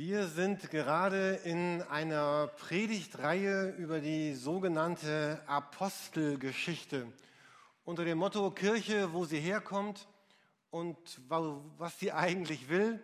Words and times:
Wir 0.00 0.28
sind 0.28 0.70
gerade 0.70 1.40
in 1.42 1.82
einer 1.82 2.46
Predigtreihe 2.46 3.70
über 3.70 3.98
die 3.98 4.32
sogenannte 4.34 5.42
Apostelgeschichte 5.48 7.08
unter 7.84 8.04
dem 8.04 8.18
Motto 8.18 8.48
Kirche, 8.52 9.12
wo 9.12 9.24
sie 9.24 9.40
herkommt 9.40 10.06
und 10.70 10.96
was 11.28 11.98
sie 11.98 12.12
eigentlich 12.12 12.68
will, 12.68 13.02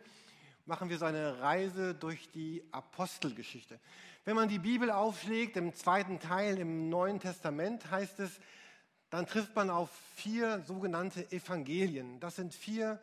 machen 0.66 0.88
wir 0.88 0.98
so 0.98 1.06
eine 1.06 1.40
Reise 1.40 1.96
durch 1.96 2.30
die 2.30 2.62
Apostelgeschichte. 2.70 3.80
Wenn 4.24 4.36
man 4.36 4.48
die 4.48 4.60
Bibel 4.60 4.92
aufschlägt, 4.92 5.56
im 5.56 5.74
zweiten 5.74 6.20
Teil 6.20 6.58
im 6.58 6.90
Neuen 6.90 7.18
Testament 7.18 7.90
heißt 7.90 8.20
es, 8.20 8.38
dann 9.10 9.26
trifft 9.26 9.56
man 9.56 9.68
auf 9.68 9.90
vier 10.14 10.60
sogenannte 10.60 11.28
Evangelien. 11.32 12.20
Das 12.20 12.36
sind 12.36 12.54
vier 12.54 13.00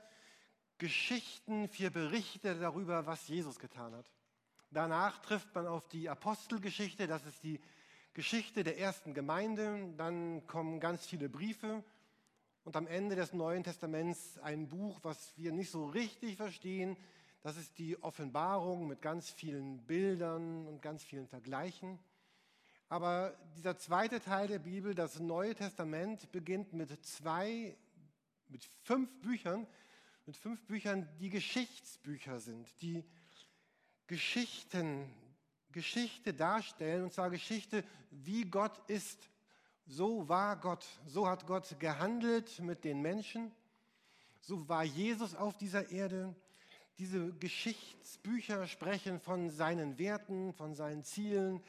Geschichten, 0.81 1.67
vier 1.67 1.91
Berichte 1.91 2.55
darüber, 2.55 3.05
was 3.05 3.27
Jesus 3.27 3.59
getan 3.59 3.93
hat. 3.93 4.09
Danach 4.71 5.19
trifft 5.19 5.53
man 5.53 5.67
auf 5.67 5.87
die 5.89 6.09
Apostelgeschichte, 6.09 7.05
das 7.05 7.23
ist 7.27 7.43
die 7.43 7.59
Geschichte 8.15 8.63
der 8.63 8.79
ersten 8.79 9.13
Gemeinde. 9.13 9.93
Dann 9.95 10.47
kommen 10.47 10.79
ganz 10.79 11.05
viele 11.05 11.29
Briefe 11.29 11.83
und 12.63 12.75
am 12.75 12.87
Ende 12.87 13.15
des 13.15 13.31
Neuen 13.31 13.63
Testaments 13.63 14.39
ein 14.39 14.69
Buch, 14.69 14.97
was 15.03 15.37
wir 15.37 15.51
nicht 15.51 15.69
so 15.69 15.85
richtig 15.85 16.37
verstehen. 16.37 16.97
Das 17.43 17.57
ist 17.57 17.77
die 17.77 18.01
Offenbarung 18.01 18.87
mit 18.87 19.03
ganz 19.03 19.29
vielen 19.29 19.85
Bildern 19.85 20.65
und 20.65 20.81
ganz 20.81 21.03
vielen 21.03 21.27
Vergleichen. 21.27 21.99
Aber 22.89 23.37
dieser 23.55 23.77
zweite 23.77 24.19
Teil 24.19 24.47
der 24.47 24.57
Bibel, 24.57 24.95
das 24.95 25.19
Neue 25.19 25.53
Testament, 25.53 26.31
beginnt 26.31 26.73
mit 26.73 27.05
zwei, 27.05 27.77
mit 28.47 28.65
fünf 28.83 29.11
Büchern, 29.21 29.67
mit 30.25 30.37
fünf 30.37 30.63
Büchern, 30.65 31.07
die 31.19 31.29
Geschichtsbücher 31.29 32.39
sind, 32.39 32.69
die 32.81 33.03
Geschichten, 34.07 35.09
Geschichte 35.71 36.33
darstellen, 36.33 37.03
und 37.03 37.13
zwar 37.13 37.29
Geschichte, 37.29 37.83
wie 38.11 38.43
Gott 38.43 38.77
ist. 38.89 39.29
So 39.87 40.27
war 40.29 40.57
Gott, 40.57 40.85
so 41.07 41.27
hat 41.27 41.47
Gott 41.47 41.79
gehandelt 41.79 42.59
mit 42.59 42.83
den 42.83 43.01
Menschen, 43.01 43.51
so 44.41 44.67
war 44.69 44.83
Jesus 44.83 45.35
auf 45.35 45.57
dieser 45.57 45.91
Erde. 45.91 46.35
Diese 46.97 47.33
Geschichtsbücher 47.33 48.67
sprechen 48.67 49.19
von 49.19 49.49
seinen 49.49 49.97
Werten, 49.97 50.53
von 50.53 50.75
seinen 50.75 51.03
Zielen, 51.03 51.63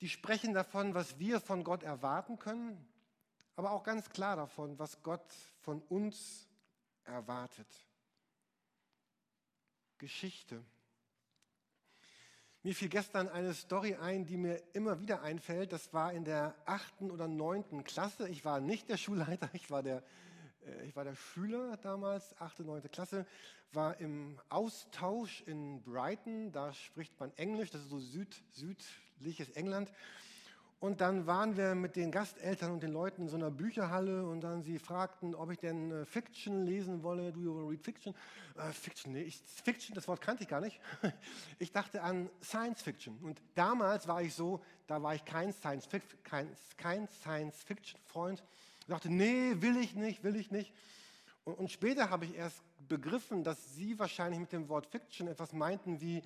die 0.00 0.08
sprechen 0.08 0.54
davon, 0.54 0.94
was 0.94 1.18
wir 1.18 1.40
von 1.40 1.62
Gott 1.62 1.82
erwarten 1.82 2.38
können, 2.38 2.84
aber 3.54 3.70
auch 3.70 3.84
ganz 3.84 4.10
klar 4.10 4.36
davon, 4.36 4.78
was 4.78 5.02
Gott 5.02 5.32
von 5.60 5.80
uns 5.82 6.46
erwartet. 7.06 7.68
Geschichte. 9.98 10.62
Mir 12.62 12.74
fiel 12.74 12.88
gestern 12.88 13.28
eine 13.28 13.54
Story 13.54 13.94
ein, 13.94 14.26
die 14.26 14.36
mir 14.36 14.60
immer 14.72 15.00
wieder 15.00 15.22
einfällt. 15.22 15.72
Das 15.72 15.94
war 15.94 16.12
in 16.12 16.24
der 16.24 16.54
achten 16.64 17.12
oder 17.12 17.28
neunten 17.28 17.84
Klasse. 17.84 18.28
Ich 18.28 18.44
war 18.44 18.60
nicht 18.60 18.88
der 18.88 18.96
Schulleiter, 18.96 19.48
ich 19.52 19.70
war 19.70 19.84
der, 19.84 20.02
äh, 20.66 20.84
ich 20.86 20.96
war 20.96 21.04
der 21.04 21.14
Schüler 21.14 21.76
damals, 21.76 22.36
achte, 22.40 22.64
neunte 22.64 22.88
Klasse, 22.88 23.24
war 23.72 24.00
im 24.00 24.40
Austausch 24.48 25.42
in 25.42 25.80
Brighton. 25.82 26.50
Da 26.50 26.72
spricht 26.72 27.18
man 27.20 27.30
Englisch, 27.36 27.70
das 27.70 27.82
ist 27.82 27.90
so 27.90 28.00
süd, 28.00 28.34
südliches 28.50 29.50
England. 29.50 29.92
Und 30.78 31.00
dann 31.00 31.26
waren 31.26 31.56
wir 31.56 31.74
mit 31.74 31.96
den 31.96 32.10
Gasteltern 32.10 32.72
und 32.72 32.82
den 32.82 32.92
Leuten 32.92 33.22
in 33.22 33.28
so 33.28 33.36
einer 33.36 33.50
Bücherhalle 33.50 34.26
und 34.26 34.42
dann 34.42 34.62
sie 34.62 34.78
fragten, 34.78 35.34
ob 35.34 35.50
ich 35.50 35.58
denn 35.58 35.90
äh, 35.90 36.04
Fiction 36.04 36.66
lesen 36.66 37.02
wolle. 37.02 37.32
Do 37.32 37.40
you 37.40 37.68
read 37.68 37.82
Fiction? 37.82 38.14
Äh, 38.56 38.72
Fiction, 38.72 39.12
nee, 39.12 39.22
ich, 39.22 39.42
Fiction, 39.64 39.94
das 39.94 40.06
Wort 40.06 40.20
kannte 40.20 40.42
ich 40.42 40.48
gar 40.48 40.60
nicht. 40.60 40.78
Ich 41.58 41.72
dachte 41.72 42.02
an 42.02 42.28
Science 42.42 42.82
Fiction. 42.82 43.16
Und 43.22 43.40
damals 43.54 44.06
war 44.06 44.20
ich 44.20 44.34
so, 44.34 44.62
da 44.86 45.02
war 45.02 45.14
ich 45.14 45.24
kein 45.24 45.52
Science, 45.52 45.88
kein, 46.22 46.54
kein 46.76 47.08
Science 47.08 47.62
Fiction 47.62 47.98
Freund. 48.04 48.44
Ich 48.80 48.86
dachte, 48.86 49.10
nee, 49.10 49.54
will 49.60 49.78
ich 49.78 49.94
nicht, 49.94 50.22
will 50.24 50.36
ich 50.36 50.50
nicht. 50.50 50.74
Und, 51.44 51.54
und 51.54 51.70
später 51.70 52.10
habe 52.10 52.26
ich 52.26 52.36
erst 52.36 52.62
begriffen, 52.86 53.44
dass 53.44 53.74
sie 53.74 53.98
wahrscheinlich 53.98 54.40
mit 54.40 54.52
dem 54.52 54.68
Wort 54.68 54.86
Fiction 54.86 55.26
etwas 55.26 55.54
meinten 55.54 56.00
wie 56.02 56.22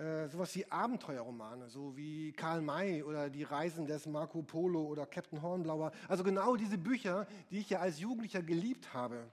äh, 0.00 0.28
sowas 0.28 0.54
wie 0.54 0.70
Abenteuerromane, 0.70 1.68
so 1.68 1.94
wie 1.94 2.32
Karl 2.32 2.62
May 2.62 3.02
oder 3.02 3.28
Die 3.28 3.42
Reisen 3.42 3.84
des 3.84 4.06
Marco 4.06 4.40
Polo 4.40 4.82
oder 4.82 5.04
Captain 5.04 5.42
Hornblower. 5.42 5.92
Also 6.08 6.24
genau 6.24 6.56
diese 6.56 6.78
Bücher, 6.78 7.26
die 7.50 7.58
ich 7.58 7.68
ja 7.68 7.80
als 7.80 8.00
Jugendlicher 8.00 8.42
geliebt 8.42 8.94
habe. 8.94 9.30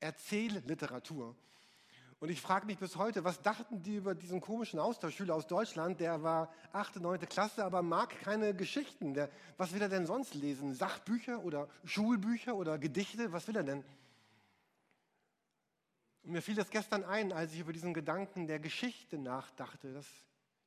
Erzählliteratur. 0.00 1.36
Und 2.20 2.30
ich 2.30 2.40
frage 2.40 2.64
mich 2.64 2.78
bis 2.78 2.96
heute, 2.96 3.24
was 3.24 3.42
dachten 3.42 3.82
die 3.82 3.96
über 3.96 4.14
diesen 4.14 4.40
komischen 4.40 4.80
Austauschschüler 4.80 5.34
aus 5.34 5.46
Deutschland? 5.46 6.00
Der 6.00 6.22
war 6.22 6.50
8., 6.72 6.96
9. 6.96 7.20
Klasse, 7.28 7.62
aber 7.62 7.82
mag 7.82 8.18
keine 8.20 8.54
Geschichten. 8.54 9.12
Der, 9.12 9.28
was 9.58 9.74
will 9.74 9.82
er 9.82 9.90
denn 9.90 10.06
sonst 10.06 10.32
lesen? 10.32 10.72
Sachbücher 10.72 11.44
oder 11.44 11.68
Schulbücher 11.84 12.56
oder 12.56 12.78
Gedichte? 12.78 13.30
Was 13.30 13.46
will 13.46 13.56
er 13.56 13.64
denn? 13.64 13.84
Und 16.26 16.32
mir 16.32 16.42
fiel 16.42 16.56
das 16.56 16.70
gestern 16.70 17.04
ein, 17.04 17.32
als 17.32 17.52
ich 17.52 17.60
über 17.60 17.72
diesen 17.72 17.94
Gedanken 17.94 18.48
der 18.48 18.58
Geschichte 18.58 19.16
nachdachte. 19.16 19.92
Dass 19.92 20.06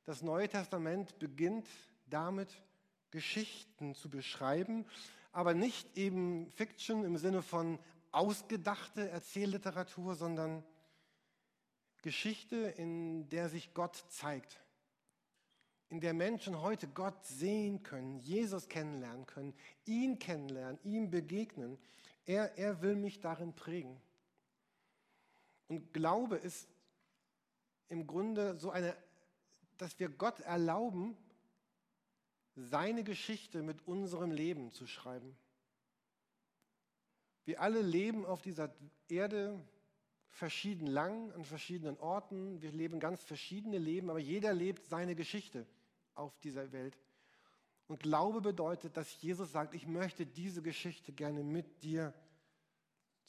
das 0.06 0.22
Neue 0.22 0.48
Testament 0.48 1.18
beginnt 1.18 1.68
damit, 2.06 2.48
Geschichten 3.10 3.94
zu 3.94 4.08
beschreiben, 4.08 4.86
aber 5.32 5.52
nicht 5.52 5.98
eben 5.98 6.50
Fiction 6.52 7.04
im 7.04 7.18
Sinne 7.18 7.42
von 7.42 7.78
ausgedachte 8.10 9.10
Erzählliteratur, 9.10 10.14
sondern 10.14 10.64
Geschichte, 12.00 12.56
in 12.56 13.28
der 13.28 13.50
sich 13.50 13.74
Gott 13.74 14.02
zeigt, 14.08 14.64
in 15.90 16.00
der 16.00 16.14
Menschen 16.14 16.58
heute 16.62 16.88
Gott 16.88 17.26
sehen 17.26 17.82
können, 17.82 18.18
Jesus 18.20 18.66
kennenlernen 18.70 19.26
können, 19.26 19.52
ihn 19.84 20.18
kennenlernen, 20.18 20.78
ihm 20.84 21.10
begegnen. 21.10 21.78
Er, 22.24 22.56
er 22.56 22.80
will 22.80 22.96
mich 22.96 23.20
darin 23.20 23.52
prägen. 23.52 24.00
Und 25.70 25.92
Glaube 25.94 26.36
ist 26.36 26.68
im 27.90 28.08
Grunde 28.08 28.58
so 28.58 28.70
eine, 28.72 28.96
dass 29.78 29.96
wir 30.00 30.08
Gott 30.08 30.40
erlauben, 30.40 31.16
seine 32.56 33.04
Geschichte 33.04 33.62
mit 33.62 33.86
unserem 33.86 34.32
Leben 34.32 34.72
zu 34.72 34.88
schreiben. 34.88 35.36
Wir 37.44 37.60
alle 37.60 37.82
leben 37.82 38.26
auf 38.26 38.42
dieser 38.42 38.74
Erde 39.06 39.64
verschieden 40.26 40.88
lang, 40.88 41.30
an 41.34 41.44
verschiedenen 41.44 41.96
Orten. 41.98 42.60
Wir 42.60 42.72
leben 42.72 42.98
ganz 42.98 43.22
verschiedene 43.22 43.78
Leben, 43.78 44.10
aber 44.10 44.18
jeder 44.18 44.52
lebt 44.52 44.88
seine 44.88 45.14
Geschichte 45.14 45.68
auf 46.16 46.36
dieser 46.40 46.72
Welt. 46.72 46.98
Und 47.86 48.02
Glaube 48.02 48.40
bedeutet, 48.40 48.96
dass 48.96 49.22
Jesus 49.22 49.52
sagt, 49.52 49.74
ich 49.74 49.86
möchte 49.86 50.26
diese 50.26 50.62
Geschichte 50.62 51.12
gerne 51.12 51.44
mit 51.44 51.84
dir 51.84 52.12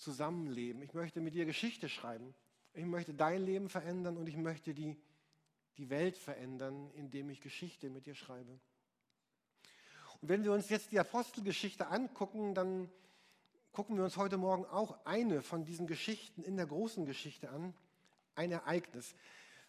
zusammenleben. 0.02 0.82
Ich 0.82 0.94
möchte 0.94 1.22
mit 1.22 1.34
dir 1.34 1.46
Geschichte 1.46 1.88
schreiben. 1.90 2.34
Ich 2.74 2.86
möchte 2.86 3.14
dein 3.14 3.44
Leben 3.44 3.70
verändern 3.70 4.18
und 4.18 4.28
ich 4.28 4.38
möchte 4.38 4.74
die, 4.74 4.96
die 5.78 5.90
Welt 5.90 6.18
verändern, 6.18 6.90
indem 6.96 7.30
ich 7.30 7.42
Geschichte 7.42 7.90
mit 7.90 8.06
dir 8.06 8.16
schreibe. 8.16 8.60
Und 10.22 10.30
wenn 10.30 10.44
wir 10.44 10.54
uns 10.54 10.70
jetzt 10.70 10.92
die 10.92 11.00
Apostelgeschichte 11.00 11.88
angucken, 11.88 12.54
dann 12.54 12.90
gucken 13.72 13.98
wir 13.98 14.04
uns 14.04 14.18
heute 14.18 14.38
Morgen 14.38 14.66
auch 14.66 15.06
eine 15.06 15.42
von 15.42 15.66
diesen 15.66 15.88
Geschichten 15.88 16.44
in 16.44 16.58
der 16.58 16.68
großen 16.68 17.06
Geschichte 17.06 17.50
an, 17.50 17.74
ein 18.36 18.52
Ereignis. 18.52 19.16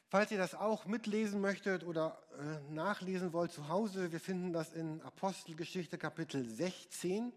Falls 0.09 0.31
ihr 0.31 0.39
das 0.39 0.55
auch 0.55 0.85
mitlesen 0.85 1.41
möchtet 1.41 1.85
oder 1.85 2.23
äh, 2.39 2.73
nachlesen 2.73 3.33
wollt 3.33 3.51
zu 3.51 3.69
Hause, 3.69 4.13
wir 4.13 4.21
finden 4.21 4.53
das 4.53 4.73
in 4.73 5.01
Apostelgeschichte 5.03 5.97
Kapitel 5.97 6.47
16 6.47 7.33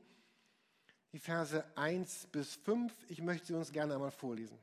die 1.16 1.20
Verse 1.20 1.64
1 1.76 2.28
bis 2.34 2.56
5. 2.56 2.94
Ich 3.08 3.22
möchte 3.22 3.48
sie 3.48 3.54
uns 3.54 3.72
gerne 3.72 3.94
einmal 3.94 4.12
vorlesen. 4.12 4.60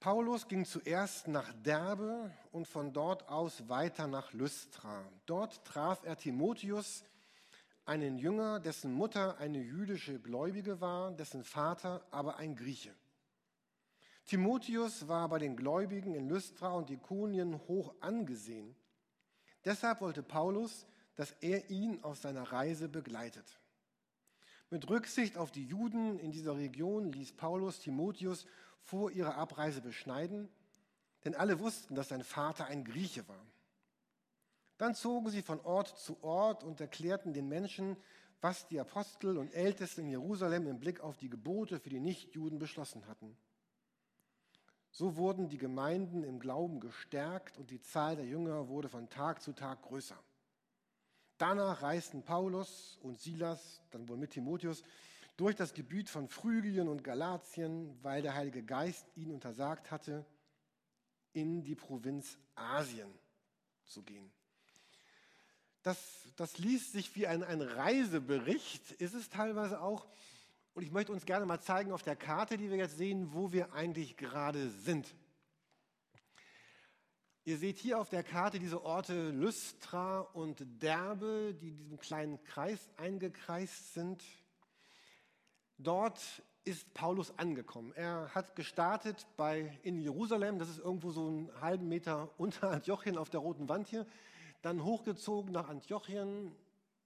Paulus 0.00 0.48
ging 0.48 0.64
zuerst 0.64 1.28
nach 1.28 1.52
Derbe 1.62 2.32
und 2.50 2.66
von 2.66 2.92
dort 2.92 3.28
aus 3.28 3.68
weiter 3.68 4.08
nach 4.08 4.32
Lystra. 4.32 5.04
Dort 5.26 5.64
traf 5.64 6.02
er 6.02 6.16
Timotheus, 6.16 7.04
einen 7.84 8.18
Jünger, 8.18 8.58
dessen 8.58 8.92
Mutter 8.92 9.38
eine 9.38 9.60
jüdische 9.60 10.18
Gläubige 10.18 10.80
war, 10.80 11.12
dessen 11.12 11.44
Vater 11.44 12.04
aber 12.10 12.36
ein 12.38 12.56
Grieche. 12.56 12.92
Timotheus 14.26 15.06
war 15.06 15.28
bei 15.28 15.38
den 15.38 15.56
Gläubigen 15.56 16.16
in 16.16 16.28
Lystra 16.28 16.72
und 16.72 16.90
Ikonien 16.90 17.60
hoch 17.68 17.94
angesehen. 18.00 18.74
Deshalb 19.64 20.00
wollte 20.00 20.24
Paulus, 20.24 20.84
dass 21.16 21.32
er 21.40 21.70
ihn 21.70 22.02
auf 22.02 22.18
seiner 22.18 22.44
Reise 22.52 22.88
begleitet. 22.88 23.60
Mit 24.70 24.88
Rücksicht 24.88 25.36
auf 25.36 25.50
die 25.50 25.66
Juden 25.66 26.18
in 26.18 26.32
dieser 26.32 26.56
Region 26.56 27.12
ließ 27.12 27.32
Paulus 27.32 27.80
Timotheus 27.80 28.46
vor 28.80 29.10
ihrer 29.10 29.36
Abreise 29.36 29.80
beschneiden, 29.80 30.48
denn 31.24 31.34
alle 31.34 31.60
wussten, 31.60 31.94
dass 31.94 32.08
sein 32.08 32.24
Vater 32.24 32.66
ein 32.66 32.84
Grieche 32.84 33.28
war. 33.28 33.44
Dann 34.78 34.94
zogen 34.94 35.30
sie 35.30 35.42
von 35.42 35.60
Ort 35.60 35.98
zu 35.98 36.22
Ort 36.24 36.64
und 36.64 36.80
erklärten 36.80 37.32
den 37.34 37.48
Menschen, 37.48 37.96
was 38.40 38.66
die 38.66 38.80
Apostel 38.80 39.38
und 39.38 39.54
Ältesten 39.54 40.00
in 40.00 40.08
Jerusalem 40.08 40.66
im 40.66 40.80
Blick 40.80 41.00
auf 41.00 41.16
die 41.16 41.28
Gebote 41.28 41.78
für 41.78 41.90
die 41.90 42.00
Nichtjuden 42.00 42.58
beschlossen 42.58 43.06
hatten. 43.06 43.36
So 44.90 45.16
wurden 45.16 45.48
die 45.48 45.58
Gemeinden 45.58 46.24
im 46.24 46.40
Glauben 46.40 46.80
gestärkt 46.80 47.56
und 47.56 47.70
die 47.70 47.80
Zahl 47.80 48.16
der 48.16 48.26
Jünger 48.26 48.68
wurde 48.68 48.88
von 48.88 49.08
Tag 49.08 49.40
zu 49.40 49.52
Tag 49.52 49.82
größer. 49.82 50.18
Danach 51.42 51.82
reisten 51.82 52.22
Paulus 52.22 53.00
und 53.02 53.18
Silas, 53.18 53.82
dann 53.90 54.08
wohl 54.08 54.16
mit 54.16 54.30
Timotheus, 54.30 54.84
durch 55.36 55.56
das 55.56 55.74
Gebiet 55.74 56.08
von 56.08 56.28
Phrygien 56.28 56.86
und 56.86 57.02
Galatien, 57.02 57.98
weil 58.00 58.22
der 58.22 58.34
Heilige 58.34 58.62
Geist 58.62 59.04
ihnen 59.16 59.32
untersagt 59.32 59.90
hatte, 59.90 60.24
in 61.32 61.64
die 61.64 61.74
Provinz 61.74 62.38
Asien 62.54 63.12
zu 63.86 64.04
gehen. 64.04 64.30
Das, 65.82 65.98
das 66.36 66.58
liest 66.58 66.92
sich 66.92 67.16
wie 67.16 67.26
ein, 67.26 67.42
ein 67.42 67.60
Reisebericht, 67.60 68.92
ist 68.92 69.14
es 69.14 69.28
teilweise 69.28 69.80
auch. 69.80 70.06
Und 70.74 70.84
ich 70.84 70.92
möchte 70.92 71.10
uns 71.10 71.26
gerne 71.26 71.44
mal 71.44 71.60
zeigen 71.60 71.90
auf 71.90 72.04
der 72.04 72.14
Karte, 72.14 72.56
die 72.56 72.70
wir 72.70 72.76
jetzt 72.76 72.98
sehen, 72.98 73.32
wo 73.32 73.50
wir 73.50 73.72
eigentlich 73.72 74.16
gerade 74.16 74.70
sind. 74.70 75.12
Ihr 77.44 77.58
seht 77.58 77.78
hier 77.78 77.98
auf 77.98 78.08
der 78.08 78.22
Karte 78.22 78.60
diese 78.60 78.84
Orte 78.84 79.30
Lystra 79.30 80.20
und 80.20 80.64
Derbe, 80.80 81.56
die 81.60 81.70
in 81.70 81.76
diesem 81.76 81.98
kleinen 81.98 82.40
Kreis 82.44 82.88
eingekreist 82.98 83.94
sind. 83.94 84.22
Dort 85.76 86.20
ist 86.62 86.94
Paulus 86.94 87.36
angekommen. 87.40 87.92
Er 87.96 88.32
hat 88.32 88.54
gestartet 88.54 89.26
bei, 89.36 89.76
in 89.82 90.00
Jerusalem, 90.00 90.60
das 90.60 90.68
ist 90.68 90.78
irgendwo 90.78 91.10
so 91.10 91.26
einen 91.26 91.60
halben 91.60 91.88
Meter 91.88 92.30
unter 92.38 92.70
Antiochien 92.70 93.18
auf 93.18 93.28
der 93.28 93.40
roten 93.40 93.68
Wand 93.68 93.88
hier, 93.88 94.06
dann 94.62 94.84
hochgezogen 94.84 95.50
nach 95.50 95.68
Antiochien, 95.68 96.54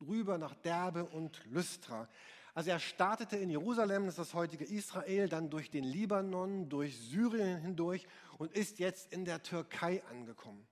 rüber 0.07 0.37
nach 0.37 0.55
Derbe 0.57 1.07
und 1.07 1.43
Lystra. 1.47 2.11
Also 2.57 2.71
er 2.71 2.79
startete 2.79 3.37
in 3.37 3.51
Jerusalem, 3.51 4.07
das 4.07 4.15
ist 4.15 4.19
das 4.19 4.35
heutige 4.35 4.65
Israel, 4.65 5.29
dann 5.29 5.51
durch 5.51 5.71
den 5.71 5.85
Libanon, 5.85 6.71
durch 6.71 6.97
Syrien 6.97 7.59
hindurch 7.59 8.07
und 8.39 8.51
ist 8.51 8.79
jetzt 8.79 9.13
in 9.13 9.27
der 9.27 9.43
Türkei 9.43 10.03
angekommen. 10.09 10.67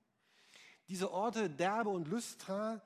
Diese 0.88 1.12
Orte 1.12 1.50
Derbe 1.50 1.90
und 1.90 2.08
Lystra, 2.08 2.81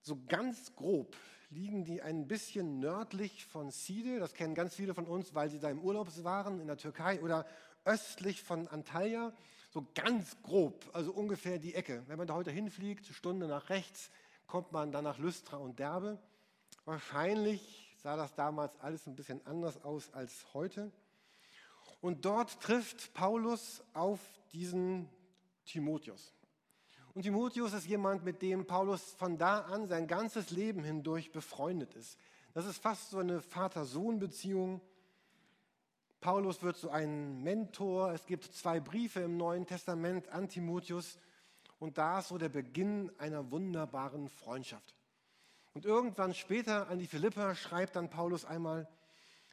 so 0.00 0.18
ganz 0.26 0.74
grob 0.74 1.14
liegen 1.50 1.84
die 1.84 2.02
ein 2.02 2.26
bisschen 2.26 2.80
nördlich 2.80 3.46
von 3.46 3.70
Side, 3.70 4.18
das 4.18 4.34
kennen 4.34 4.56
ganz 4.56 4.74
viele 4.74 4.92
von 4.92 5.06
uns, 5.06 5.36
weil 5.36 5.48
sie 5.48 5.60
da 5.60 5.70
im 5.70 5.78
Urlaub 5.78 6.08
waren 6.24 6.58
in 6.58 6.66
der 6.66 6.78
Türkei, 6.78 7.22
oder 7.22 7.46
östlich 7.84 8.42
von 8.42 8.66
Antalya, 8.66 9.32
so 9.70 9.86
ganz 9.94 10.36
grob, 10.42 10.90
also 10.92 11.12
ungefähr 11.12 11.60
die 11.60 11.76
Ecke. 11.76 12.02
Wenn 12.08 12.18
man 12.18 12.26
da 12.26 12.34
heute 12.34 12.50
hinfliegt, 12.50 13.06
Stunde 13.06 13.46
nach 13.46 13.70
rechts, 13.70 14.10
kommt 14.48 14.72
man 14.72 14.90
dann 14.90 15.04
nach 15.04 15.18
Lystra 15.18 15.58
und 15.58 15.78
Derbe. 15.78 16.18
Wahrscheinlich 16.84 17.81
sah 18.02 18.16
das 18.16 18.34
damals 18.34 18.78
alles 18.80 19.06
ein 19.06 19.14
bisschen 19.14 19.44
anders 19.46 19.82
aus 19.84 20.12
als 20.12 20.52
heute. 20.54 20.90
Und 22.00 22.24
dort 22.24 22.60
trifft 22.60 23.14
Paulus 23.14 23.82
auf 23.94 24.18
diesen 24.52 25.08
Timotheus. 25.64 26.34
Und 27.14 27.22
Timotheus 27.22 27.74
ist 27.74 27.86
jemand, 27.86 28.24
mit 28.24 28.42
dem 28.42 28.66
Paulus 28.66 29.12
von 29.14 29.38
da 29.38 29.60
an 29.60 29.86
sein 29.86 30.08
ganzes 30.08 30.50
Leben 30.50 30.82
hindurch 30.82 31.30
befreundet 31.30 31.94
ist. 31.94 32.18
Das 32.54 32.66
ist 32.66 32.78
fast 32.78 33.10
so 33.10 33.18
eine 33.18 33.40
Vater-Sohn-Beziehung. 33.40 34.80
Paulus 36.20 36.62
wird 36.62 36.76
so 36.76 36.90
ein 36.90 37.42
Mentor. 37.42 38.12
Es 38.12 38.26
gibt 38.26 38.44
zwei 38.44 38.80
Briefe 38.80 39.20
im 39.20 39.36
Neuen 39.36 39.66
Testament 39.66 40.28
an 40.28 40.48
Timotheus. 40.48 41.18
Und 41.78 41.98
da 41.98 42.18
ist 42.18 42.28
so 42.28 42.38
der 42.38 42.48
Beginn 42.48 43.12
einer 43.18 43.50
wunderbaren 43.50 44.28
Freundschaft. 44.28 45.01
Und 45.74 45.86
irgendwann 45.86 46.34
später 46.34 46.88
an 46.88 46.98
die 46.98 47.06
Philipper 47.06 47.54
schreibt 47.54 47.96
dann 47.96 48.10
Paulus 48.10 48.44
einmal, 48.44 48.88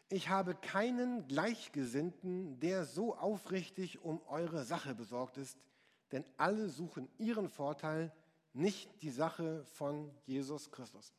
ich 0.10 0.30
habe 0.30 0.56
keinen 0.56 1.27
Gleichgesinnten, 1.27 2.60
der 2.60 2.83
so 2.86 3.16
aufrichtig 3.16 4.04
um 4.04 4.21
eure 4.27 4.63
Sache 4.63 4.95
besorgt 4.95 5.38
ist, 5.38 5.57
denn 6.12 6.25
alle 6.38 6.69
suchen 6.69 7.07
ihren 7.19 7.48
Vorteil, 7.48 8.12
nicht 8.54 8.89
die 9.04 9.12
Sache 9.12 9.63
von 9.75 10.12
Jesus 10.25 10.71
Christus. 10.71 11.13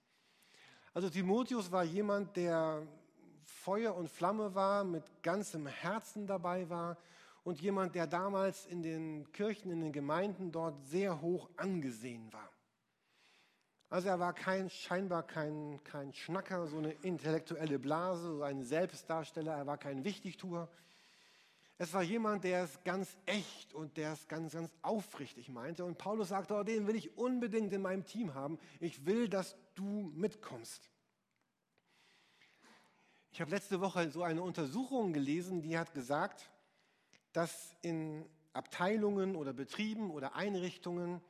Also 0.92 1.08
Timotheus 1.08 1.70
war 1.70 1.84
jemand, 1.84 2.36
der 2.36 2.86
Feuer 3.44 3.94
und 3.94 4.10
Flamme 4.10 4.54
war, 4.54 4.82
mit 4.82 5.22
ganzem 5.22 5.66
Herzen 5.66 6.26
dabei 6.26 6.68
war 6.68 6.98
und 7.44 7.60
jemand, 7.60 7.94
der 7.94 8.08
damals 8.08 8.66
in 8.66 8.82
den 8.82 9.30
Kirchen, 9.32 9.70
in 9.70 9.80
den 9.80 9.92
Gemeinden 9.92 10.50
dort 10.50 10.84
sehr 10.84 11.20
hoch 11.20 11.48
angesehen 11.56 12.32
war. 12.32 12.50
Also 13.90 14.08
er 14.08 14.20
war 14.20 14.32
kein, 14.32 14.70
scheinbar 14.70 15.24
kein, 15.24 15.82
kein 15.82 16.12
Schnacker, 16.12 16.68
so 16.68 16.78
eine 16.78 16.92
intellektuelle 17.02 17.80
Blase, 17.80 18.36
so 18.36 18.42
ein 18.44 18.62
Selbstdarsteller, 18.62 19.52
er 19.52 19.66
war 19.66 19.78
kein 19.78 20.04
Wichtigtuer. 20.04 20.68
Es 21.76 21.92
war 21.92 22.02
jemand, 22.02 22.44
der 22.44 22.64
es 22.64 22.84
ganz 22.84 23.16
echt 23.26 23.74
und 23.74 23.96
der 23.96 24.12
es 24.12 24.28
ganz, 24.28 24.52
ganz 24.52 24.70
aufrichtig 24.82 25.48
meinte. 25.48 25.84
Und 25.84 25.98
Paulus 25.98 26.28
sagte, 26.28 26.54
oh, 26.54 26.62
den 26.62 26.86
will 26.86 26.94
ich 26.94 27.18
unbedingt 27.18 27.72
in 27.72 27.82
meinem 27.82 28.04
Team 28.04 28.34
haben. 28.34 28.60
Ich 28.78 29.06
will, 29.06 29.28
dass 29.28 29.56
du 29.74 30.12
mitkommst. 30.14 30.88
Ich 33.32 33.40
habe 33.40 33.50
letzte 33.50 33.80
Woche 33.80 34.08
so 34.10 34.22
eine 34.22 34.42
Untersuchung 34.42 35.12
gelesen, 35.12 35.62
die 35.62 35.76
hat 35.76 35.94
gesagt, 35.94 36.48
dass 37.32 37.74
in 37.82 38.24
Abteilungen 38.52 39.34
oder 39.34 39.52
Betrieben 39.52 40.10
oder 40.10 40.36
Einrichtungen 40.36 41.20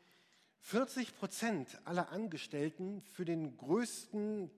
40 0.61 1.17
Prozent 1.17 1.81
aller 1.85 2.11
Angestellten 2.11 3.03
für 3.13 3.25
den 3.25 3.57
größten 3.57 4.51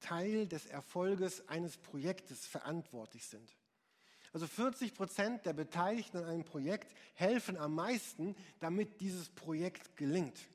Teil 0.00 0.46
des 0.46 0.66
Erfolges 0.66 1.48
eines 1.48 1.76
Projektes 1.76 2.46
verantwortlich 2.46 3.26
sind. 3.26 3.56
Also 4.32 4.46
40 4.46 4.94
Prozent 4.94 5.44
der 5.44 5.52
Beteiligten 5.52 6.16
an 6.18 6.24
einem 6.24 6.44
Projekt 6.44 6.94
helfen 7.14 7.56
am 7.56 7.74
meisten, 7.74 8.34
damit 8.60 9.00
dieses 9.00 9.28
Projekt 9.28 9.96
gelingt. 9.96 10.48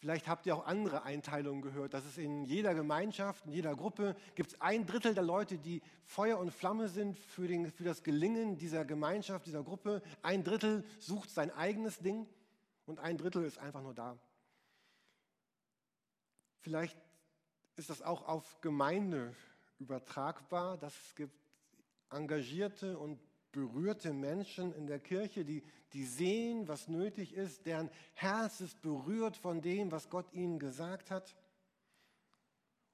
Vielleicht 0.00 0.28
habt 0.28 0.46
ihr 0.46 0.54
auch 0.54 0.66
andere 0.66 1.02
Einteilungen 1.02 1.60
gehört, 1.60 1.92
dass 1.92 2.04
es 2.04 2.18
in 2.18 2.44
jeder 2.44 2.72
Gemeinschaft, 2.72 3.46
in 3.46 3.52
jeder 3.52 3.74
Gruppe 3.74 4.14
gibt 4.36 4.52
es 4.52 4.60
ein 4.60 4.86
Drittel 4.86 5.12
der 5.12 5.24
Leute, 5.24 5.58
die 5.58 5.82
Feuer 6.04 6.38
und 6.38 6.52
Flamme 6.52 6.88
sind 6.88 7.18
für, 7.18 7.48
den, 7.48 7.72
für 7.72 7.82
das 7.82 8.04
Gelingen 8.04 8.58
dieser 8.58 8.84
Gemeinschaft, 8.84 9.46
dieser 9.46 9.64
Gruppe. 9.64 10.02
Ein 10.22 10.44
Drittel 10.44 10.84
sucht 11.00 11.30
sein 11.30 11.50
eigenes 11.50 11.98
Ding 11.98 12.28
und 12.88 13.00
ein 13.00 13.18
Drittel 13.18 13.44
ist 13.44 13.58
einfach 13.58 13.82
nur 13.82 13.94
da. 13.94 14.18
Vielleicht 16.60 16.96
ist 17.76 17.90
das 17.90 18.02
auch 18.02 18.26
auf 18.26 18.60
Gemeinde 18.60 19.34
übertragbar, 19.78 20.78
dass 20.78 20.94
es 20.94 21.14
gibt 21.14 21.38
engagierte 22.10 22.98
und 22.98 23.20
berührte 23.52 24.12
Menschen 24.12 24.72
in 24.72 24.86
der 24.86 25.00
Kirche, 25.00 25.44
die, 25.44 25.62
die 25.92 26.04
sehen, 26.04 26.66
was 26.66 26.88
nötig 26.88 27.34
ist, 27.34 27.66
deren 27.66 27.90
Herz 28.14 28.60
ist 28.60 28.80
berührt 28.80 29.36
von 29.36 29.60
dem, 29.60 29.92
was 29.92 30.08
Gott 30.08 30.32
ihnen 30.32 30.58
gesagt 30.58 31.10
hat. 31.10 31.36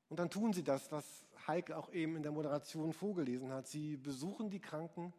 Und 0.08 0.18
dann 0.18 0.30
tun 0.30 0.52
sie 0.52 0.64
das, 0.64 0.90
was 0.92 1.24
Heike 1.46 1.76
auch 1.76 1.92
eben 1.92 2.16
in 2.16 2.22
der 2.22 2.32
Moderation 2.32 2.92
vorgelesen 2.92 3.52
hat. 3.52 3.66
Sie 3.68 3.96
besuchen 3.96 4.50
die 4.50 4.60
Kranken, 4.60 5.12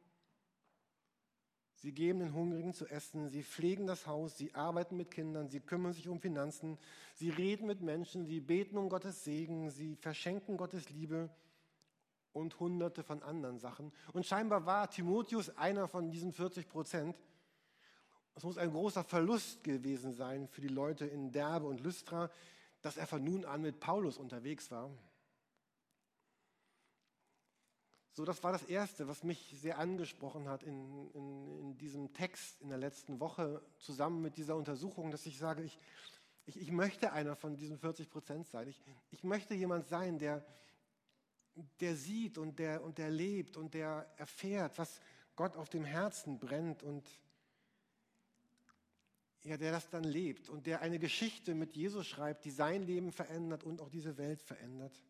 Sie 1.76 1.92
geben 1.92 2.20
den 2.20 2.34
Hungrigen 2.34 2.74
zu 2.74 2.88
essen, 2.88 3.30
sie 3.30 3.44
pflegen 3.44 3.86
das 3.86 4.08
Haus, 4.08 4.38
sie 4.38 4.56
arbeiten 4.56 4.96
mit 4.96 5.12
Kindern, 5.12 5.50
sie 5.50 5.60
kümmern 5.60 5.94
sich 5.94 6.08
um 6.08 6.20
Finanzen, 6.22 6.78
sie 7.14 7.30
reden 7.30 7.68
mit 7.68 7.82
Menschen, 7.82 8.26
sie 8.26 8.40
beten 8.40 8.78
um 8.78 8.90
Gottes 8.90 9.24
Segen, 9.24 9.70
sie 9.70 9.96
verschenken 9.98 10.58
Gottes 10.58 10.90
Liebe 10.90 11.30
und 12.32 12.60
hunderte 12.60 13.04
von 13.04 13.22
anderen 13.24 13.60
Sachen. 13.60 13.92
Und 14.14 14.26
scheinbar 14.26 14.66
war 14.66 14.90
Timotheus 14.90 15.50
einer 15.58 15.88
von 15.88 16.12
diesen 16.12 16.32
40 16.32 16.68
Prozent. 16.68 17.16
Es 18.36 18.44
muss 18.44 18.58
ein 18.58 18.72
großer 18.72 19.04
Verlust 19.04 19.64
gewesen 19.64 20.14
sein 20.14 20.48
für 20.48 20.62
die 20.62 20.68
Leute 20.68 21.06
in 21.06 21.32
Derbe 21.32 21.68
und 21.68 21.82
Lystra, 21.82 22.30
dass 22.82 22.98
er 22.98 23.08
von 23.08 23.24
nun 23.24 23.46
an 23.46 23.62
mit 23.62 23.80
Paulus 23.80 24.18
unterwegs 24.18 24.70
war. 24.72 24.92
So, 28.16 28.24
das 28.24 28.42
war 28.46 28.54
das 28.54 28.64
Erste, 28.64 29.10
was 29.10 29.24
mich 29.26 29.58
sehr 29.60 29.78
angesprochen 29.78 30.48
hat 30.48 30.64
in, 30.64 31.12
in, 31.12 31.60
in 31.60 31.78
diesem 31.78 32.14
Text 32.14 32.62
in 32.62 32.70
der 32.70 32.78
letzten 32.78 33.20
Woche, 33.20 33.62
zusammen 33.78 34.22
mit 34.22 34.38
dieser 34.38 34.56
Untersuchung, 34.56 35.12
dass 35.12 35.26
ich 35.26 35.38
sage, 35.38 35.64
ich, 35.64 35.78
ich, 36.46 36.58
ich 36.58 36.72
möchte 36.72 37.12
einer 37.12 37.36
von 37.36 37.58
diesen 37.58 37.78
40 37.78 38.10
Prozent 38.10 38.48
sein. 38.48 38.70
Ich, 38.70 38.82
ich 39.12 39.26
möchte 39.26 39.54
jemand 39.54 39.90
sein, 39.90 40.18
der, 40.18 40.46
der 41.82 41.98
sieht 41.98 42.38
und 42.38 42.58
der, 42.58 42.86
und 42.86 43.00
der 43.00 43.10
lebt 43.10 43.58
und 43.58 43.74
der 43.74 44.10
erfährt, 44.16 44.78
was 44.78 45.02
Gott 45.36 45.58
auf 45.58 45.68
dem 45.68 45.84
Herzen 45.84 46.40
brennt 46.40 46.84
und 46.84 47.06
ja, 49.44 49.58
der 49.58 49.74
das 49.74 49.90
dann 49.90 50.06
lebt 50.06 50.48
und 50.48 50.68
der 50.68 50.80
eine 50.80 51.00
Geschichte 51.00 51.54
mit 51.54 51.76
Jesus 51.76 52.08
schreibt, 52.08 52.46
die 52.46 52.52
sein 52.52 52.84
Leben 52.84 53.12
verändert 53.12 53.66
und 53.66 53.82
auch 53.82 53.90
diese 53.90 54.18
Welt 54.18 54.42
verändert. 54.42 55.04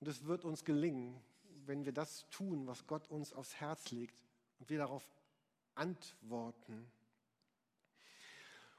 Und 0.00 0.08
es 0.08 0.26
wird 0.26 0.44
uns 0.44 0.66
gelingen, 0.66 1.24
wenn 1.66 1.84
wir 1.84 1.92
das 1.92 2.28
tun, 2.30 2.66
was 2.66 2.86
Gott 2.86 3.08
uns 3.10 3.32
aufs 3.32 3.54
Herz 3.56 3.90
legt 3.90 4.14
und 4.58 4.70
wir 4.70 4.78
darauf 4.78 5.06
antworten. 5.74 6.90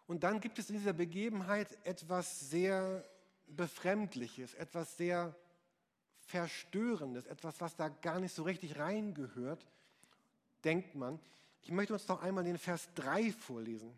Und 0.07 0.23
dann 0.23 0.39
gibt 0.39 0.59
es 0.59 0.69
in 0.69 0.77
dieser 0.77 0.93
Begebenheit 0.93 1.77
etwas 1.83 2.49
sehr 2.49 3.03
Befremdliches, 3.47 4.53
etwas 4.53 4.97
sehr 4.97 5.35
Verstörendes, 6.19 7.27
etwas, 7.27 7.61
was 7.61 7.75
da 7.75 7.89
gar 7.89 8.19
nicht 8.19 8.33
so 8.33 8.43
richtig 8.43 8.77
reingehört. 8.77 9.65
denkt 10.63 10.95
man. 10.95 11.19
Ich 11.61 11.71
möchte 11.71 11.93
uns 11.93 12.07
noch 12.07 12.21
einmal 12.21 12.43
den 12.43 12.57
Vers 12.57 12.89
3 12.95 13.31
vorlesen. 13.31 13.91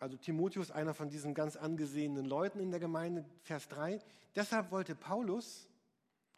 Also 0.00 0.16
Timotheus, 0.16 0.70
einer 0.70 0.94
von 0.94 1.10
diesen 1.10 1.34
ganz 1.34 1.56
angesehenen 1.56 2.24
Leuten 2.24 2.58
in 2.58 2.70
der 2.70 2.80
Gemeinde, 2.80 3.24
Vers 3.42 3.68
3. 3.68 4.00
Deshalb 4.34 4.70
wollte 4.70 4.94
Paulus, 4.94 5.68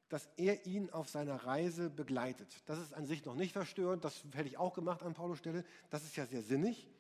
dass 0.09 0.29
er 0.37 0.67
ihn 0.67 0.91
auf 0.91 1.09
seiner 1.09 1.37
Reise 1.37 1.89
begleitet. 1.89 2.49
Das 2.67 2.81
ist 2.81 2.93
an 2.93 3.07
sich 3.07 3.25
noch 3.25 3.37
nicht 3.37 3.53
verstörend, 3.53 4.05
das 4.05 4.25
hätte 4.35 4.49
ich 4.49 4.59
auch 4.59 4.75
gemacht 4.75 5.03
an 5.03 5.15
Paulus 5.15 5.39
Stelle. 5.39 5.65
Das 5.91 6.03
ist 6.03 6.17
ja 6.17 6.27
sehr 6.27 6.43
sinnig. 6.43 6.91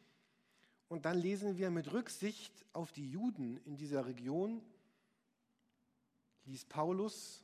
Und 0.88 1.04
dann 1.04 1.18
lesen 1.18 1.58
wir 1.58 1.70
mit 1.70 1.92
Rücksicht 1.92 2.64
auf 2.72 2.92
die 2.92 3.10
Juden 3.10 3.56
in 3.64 3.76
dieser 3.76 4.06
Region, 4.06 4.62
ließ 6.44 6.66
Paulus 6.66 7.42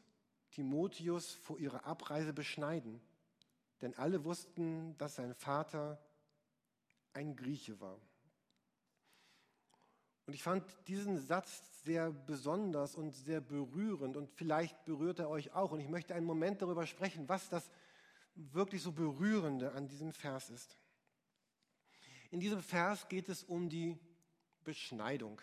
Timotheus 0.53 1.33
vor 1.33 1.59
ihrer 1.59 1.85
Abreise 1.87 2.33
beschneiden, 2.33 3.01
denn 3.81 3.95
alle 3.95 4.25
wussten, 4.25 4.97
dass 4.99 5.17
sein 5.17 5.35
Vater 5.35 6.01
ein 7.15 7.35
Grieche 7.35 7.81
war. 7.81 7.99
Und 10.29 10.35
ich 10.35 10.43
fand 10.43 10.63
diesen 10.89 11.17
Satz 11.17 11.83
sehr 11.85 12.11
besonders 12.11 12.97
und 12.97 13.13
sehr 13.13 13.41
berührend 13.41 14.15
und 14.15 14.29
vielleicht 14.29 14.85
berührt 14.85 15.21
er 15.21 15.31
euch 15.31 15.55
auch. 15.55 15.73
Und 15.73 15.81
ich 15.81 15.89
möchte 15.89 16.15
einen 16.15 16.27
Moment 16.27 16.61
darüber 16.61 16.87
sprechen, 16.87 17.27
was 17.31 17.49
das 17.49 17.71
wirklich 18.35 18.83
so 18.83 18.93
berührende 18.93 19.73
an 19.73 19.89
diesem 19.89 20.13
Vers 20.13 20.51
ist. 20.51 20.77
In 22.31 22.41
diesem 22.41 22.61
Vers 22.61 23.09
geht 23.09 23.31
es 23.31 23.43
um 23.43 23.71
die 23.71 23.97
Beschneidung. 24.65 25.41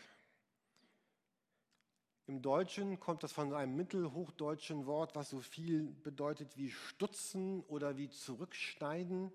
Im 2.28 2.44
Deutschen 2.44 3.00
kommt 3.00 3.24
das 3.24 3.32
von 3.32 3.56
einem 3.56 3.76
mittelhochdeutschen 3.76 4.86
Wort, 4.86 5.16
was 5.16 5.32
so 5.32 5.42
viel 5.42 5.96
bedeutet 6.04 6.58
wie 6.58 6.70
stutzen 6.70 7.62
oder 7.62 7.98
wie 7.98 8.12
zurückschneiden. 8.12 9.32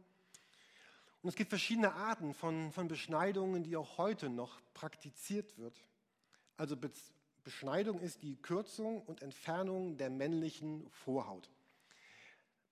Und 1.23 1.29
es 1.29 1.37
gibt 1.37 1.51
verschiedene 1.51 1.93
Arten 1.93 2.33
von, 2.33 2.73
von 2.73 2.89
Beschneidungen, 2.89 3.63
die 3.63 3.77
auch 3.77 3.99
heute 3.99 4.31
noch 4.31 4.61
praktiziert 4.75 5.59
wird. 5.59 5.85
Also 6.57 6.77
Be 6.77 6.91
Beschneidung 7.43 8.01
ist 8.01 8.23
die 8.23 8.37
Kürzung 8.37 9.01
und 9.03 9.23
Entfernung 9.23 9.97
der 9.97 10.11
männlichen 10.11 10.87
Vorhaut. 10.91 11.51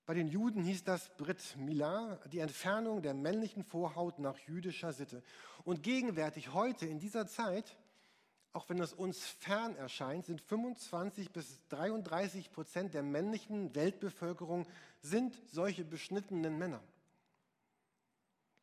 Bei 0.05 0.13
den 0.13 0.27
Juden 0.27 0.63
hieß 0.63 0.83
das 0.83 1.09
Brit 1.17 1.55
Milah, 1.57 2.19
die 2.31 2.39
Entfernung 2.39 3.01
der 3.01 3.13
männlichen 3.13 3.63
Vorhaut 3.63 4.19
nach 4.19 4.37
jüdischer 4.39 4.93
Sitte. 4.93 5.23
Und 5.63 5.83
gegenwärtig 5.83 6.53
heute 6.53 6.85
in 6.85 6.99
dieser 6.99 7.27
Zeit, 7.27 7.77
auch 8.53 8.69
wenn 8.69 8.79
es 8.79 8.93
uns 8.93 9.25
fern 9.25 9.75
erscheint, 9.75 10.25
sind 10.25 10.41
25 10.41 11.31
bis 11.31 11.59
33 11.69 12.51
Prozent 12.51 12.93
der 12.93 13.03
männlichen 13.03 13.75
Weltbevölkerung 13.75 14.67
sind 15.01 15.39
solche 15.51 15.83
beschnittenen 15.83 16.57
Männer. 16.57 16.81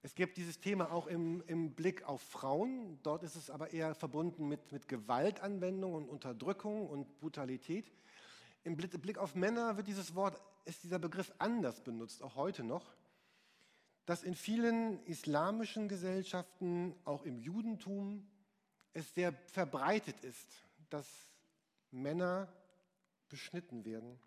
Es 0.06 0.14
gibt 0.14 0.36
dieses 0.36 0.60
Thema 0.60 0.92
auch 0.92 1.08
im, 1.08 1.42
im, 1.48 1.72
Blick 1.72 2.04
auf 2.04 2.22
Frauen. 2.22 2.96
Dort 3.02 3.24
ist 3.24 3.34
es 3.34 3.50
aber 3.50 3.72
eher 3.72 3.92
verbunden 3.96 4.46
mit, 4.46 4.70
mit 4.70 4.86
Gewaltanwendung 4.86 5.94
und 5.94 6.08
Unterdrückung 6.08 6.88
und 6.88 7.18
Brutalität. 7.18 7.90
Im 8.62 8.76
Blick 8.76 9.18
auf 9.18 9.34
Männer 9.34 9.76
wird 9.76 9.88
dieses 9.88 10.14
Wort, 10.14 10.40
ist 10.64 10.84
dieser 10.84 11.00
Begriff 11.00 11.32
anders 11.38 11.82
benutzt, 11.82 12.22
auch 12.22 12.36
heute 12.36 12.62
noch. 12.62 12.94
Dass 14.04 14.22
in 14.22 14.36
vielen 14.36 15.04
islamischen 15.06 15.88
Gesellschaften, 15.88 16.94
auch 17.04 17.24
im 17.24 17.40
Judentum, 17.40 18.30
es 18.92 19.12
sehr 19.12 19.32
verbreitet 19.32 20.22
ist, 20.22 20.46
dass 20.88 21.08
Männer 21.90 22.46
beschnitten 23.28 23.84
werden. 23.84 24.20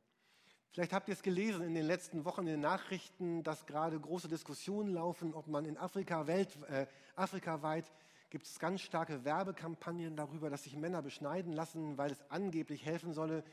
Vielleicht 0.71 0.93
habt 0.93 1.07
ihr 1.07 1.13
es 1.13 1.23
gelesen 1.23 1.63
in 1.63 1.73
den 1.73 1.85
letzten 1.85 2.25
Wochen 2.25 2.41
in 2.41 2.47
den 2.47 2.59
Nachrichten, 2.59 3.41
dass 3.41 3.65
gerade 3.65 3.99
große 3.99 4.27
Diskussionen 4.27 4.93
laufen, 4.93 5.33
ob 5.33 5.47
man 5.47 5.65
in 5.65 5.77
Afrika, 5.77 6.27
Welt, 6.27 6.57
äh, 6.69 6.85
afrikaweit 7.15 7.91
gibt 8.29 8.45
es 8.45 8.59
ganz 8.59 8.81
starke 8.81 9.25
Werbekampagnen 9.25 10.15
darüber, 10.15 10.51
dass 10.51 10.65
sich 10.65 10.75
Männer 10.75 11.01
beschneiden 11.01 11.53
lassen, 11.53 11.97
weil 11.97 12.11
es 12.11 12.23
angeblich 12.29 12.85
helfen 12.85 13.13
solle, 13.13 13.43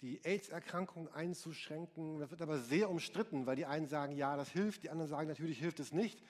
die 0.00 0.24
AIDS-Erkrankung 0.24 1.12
einzuschränken. 1.12 2.18
Das 2.18 2.30
wird 2.30 2.40
aber 2.40 2.58
sehr 2.58 2.88
umstritten, 2.88 3.44
weil 3.44 3.56
die 3.56 3.66
einen 3.66 3.86
sagen, 3.86 4.16
ja, 4.16 4.34
das 4.34 4.48
hilft, 4.48 4.84
die 4.84 4.90
anderen 4.90 5.10
sagen, 5.10 5.28
natürlich 5.28 5.58
hilft 5.58 5.80
es 5.80 5.92
nicht. 5.92 6.22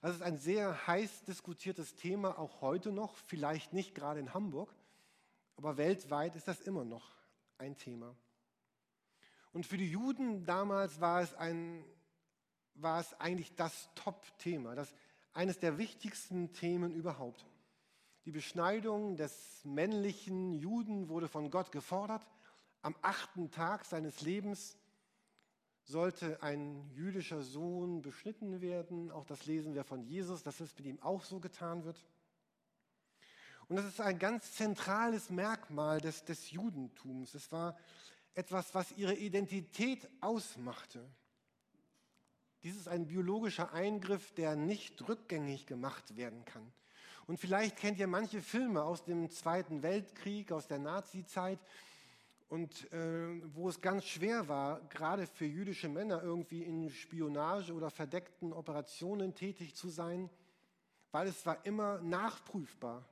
Also 0.00 0.14
es 0.14 0.20
ist 0.20 0.26
ein 0.26 0.38
sehr 0.38 0.86
heiß 0.86 1.24
diskutiertes 1.24 1.94
Thema, 1.94 2.38
auch 2.38 2.62
heute 2.62 2.90
noch, 2.90 3.16
vielleicht 3.26 3.74
nicht 3.74 3.94
gerade 3.94 4.20
in 4.20 4.32
Hamburg, 4.32 4.72
aber 5.56 5.76
weltweit 5.76 6.36
ist 6.36 6.48
das 6.48 6.60
immer 6.60 6.84
noch 6.86 7.10
ein 7.58 7.76
Thema. 7.76 8.14
Und 9.58 9.66
für 9.66 9.76
die 9.76 9.90
Juden 9.90 10.44
damals 10.44 11.00
war 11.00 11.20
es, 11.20 11.34
ein, 11.34 11.84
war 12.74 13.00
es 13.00 13.12
eigentlich 13.14 13.56
das 13.56 13.88
Top-Thema, 13.96 14.76
das, 14.76 14.94
eines 15.32 15.58
der 15.58 15.78
wichtigsten 15.78 16.52
Themen 16.52 16.94
überhaupt. 16.94 17.44
Die 18.24 18.30
Beschneidung 18.30 19.16
des 19.16 19.64
männlichen 19.64 20.52
Juden 20.52 21.08
wurde 21.08 21.26
von 21.26 21.50
Gott 21.50 21.72
gefordert. 21.72 22.24
Am 22.82 22.94
achten 23.02 23.50
Tag 23.50 23.84
seines 23.84 24.20
Lebens 24.20 24.76
sollte 25.82 26.40
ein 26.40 26.88
jüdischer 26.94 27.42
Sohn 27.42 28.00
beschnitten 28.00 28.60
werden. 28.60 29.10
Auch 29.10 29.26
das 29.26 29.44
lesen 29.46 29.74
wir 29.74 29.82
von 29.82 30.04
Jesus, 30.04 30.44
dass 30.44 30.60
es 30.60 30.78
mit 30.78 30.86
ihm 30.86 31.02
auch 31.02 31.24
so 31.24 31.40
getan 31.40 31.82
wird. 31.82 32.00
Und 33.66 33.74
das 33.74 33.86
ist 33.86 34.00
ein 34.00 34.20
ganz 34.20 34.52
zentrales 34.52 35.30
Merkmal 35.30 36.00
des, 36.00 36.24
des 36.24 36.52
Judentums. 36.52 37.34
Es 37.34 37.50
war 37.50 37.76
etwas, 38.38 38.72
was 38.72 38.92
ihre 38.92 39.14
Identität 39.14 40.08
ausmachte. 40.20 41.04
Dies 42.62 42.76
ist 42.76 42.86
ein 42.86 43.08
biologischer 43.08 43.72
Eingriff, 43.72 44.32
der 44.32 44.54
nicht 44.54 45.08
rückgängig 45.08 45.66
gemacht 45.66 46.16
werden 46.16 46.44
kann. 46.44 46.72
Und 47.26 47.40
vielleicht 47.40 47.76
kennt 47.76 47.98
ihr 47.98 48.06
manche 48.06 48.40
Filme 48.40 48.84
aus 48.84 49.04
dem 49.04 49.28
Zweiten 49.28 49.82
Weltkrieg, 49.82 50.52
aus 50.52 50.68
der 50.68 50.78
Nazizeit, 50.78 51.58
und 52.48 52.90
äh, 52.92 53.42
wo 53.54 53.68
es 53.68 53.80
ganz 53.80 54.04
schwer 54.04 54.46
war, 54.46 54.80
gerade 54.88 55.26
für 55.26 55.44
jüdische 55.44 55.88
Männer 55.88 56.22
irgendwie 56.22 56.62
in 56.62 56.90
Spionage 56.90 57.74
oder 57.74 57.90
verdeckten 57.90 58.52
Operationen 58.52 59.34
tätig 59.34 59.74
zu 59.74 59.88
sein, 59.88 60.30
weil 61.10 61.26
es 61.26 61.44
war 61.44 61.66
immer 61.66 62.00
nachprüfbar, 62.02 63.04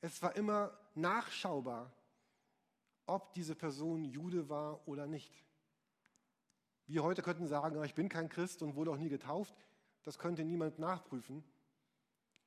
es 0.00 0.22
war 0.22 0.36
immer 0.36 0.72
nachschaubar 0.94 1.92
ob 3.08 3.32
diese 3.32 3.54
Person 3.54 4.04
Jude 4.04 4.48
war 4.48 4.86
oder 4.86 5.06
nicht. 5.06 5.44
Wir 6.86 7.02
heute 7.02 7.22
könnten 7.22 7.46
sagen, 7.46 7.82
ich 7.84 7.94
bin 7.94 8.08
kein 8.08 8.28
Christ 8.28 8.62
und 8.62 8.74
wurde 8.76 8.90
auch 8.90 8.96
nie 8.96 9.08
getauft. 9.08 9.54
Das 10.04 10.18
könnte 10.18 10.44
niemand 10.44 10.78
nachprüfen. 10.78 11.44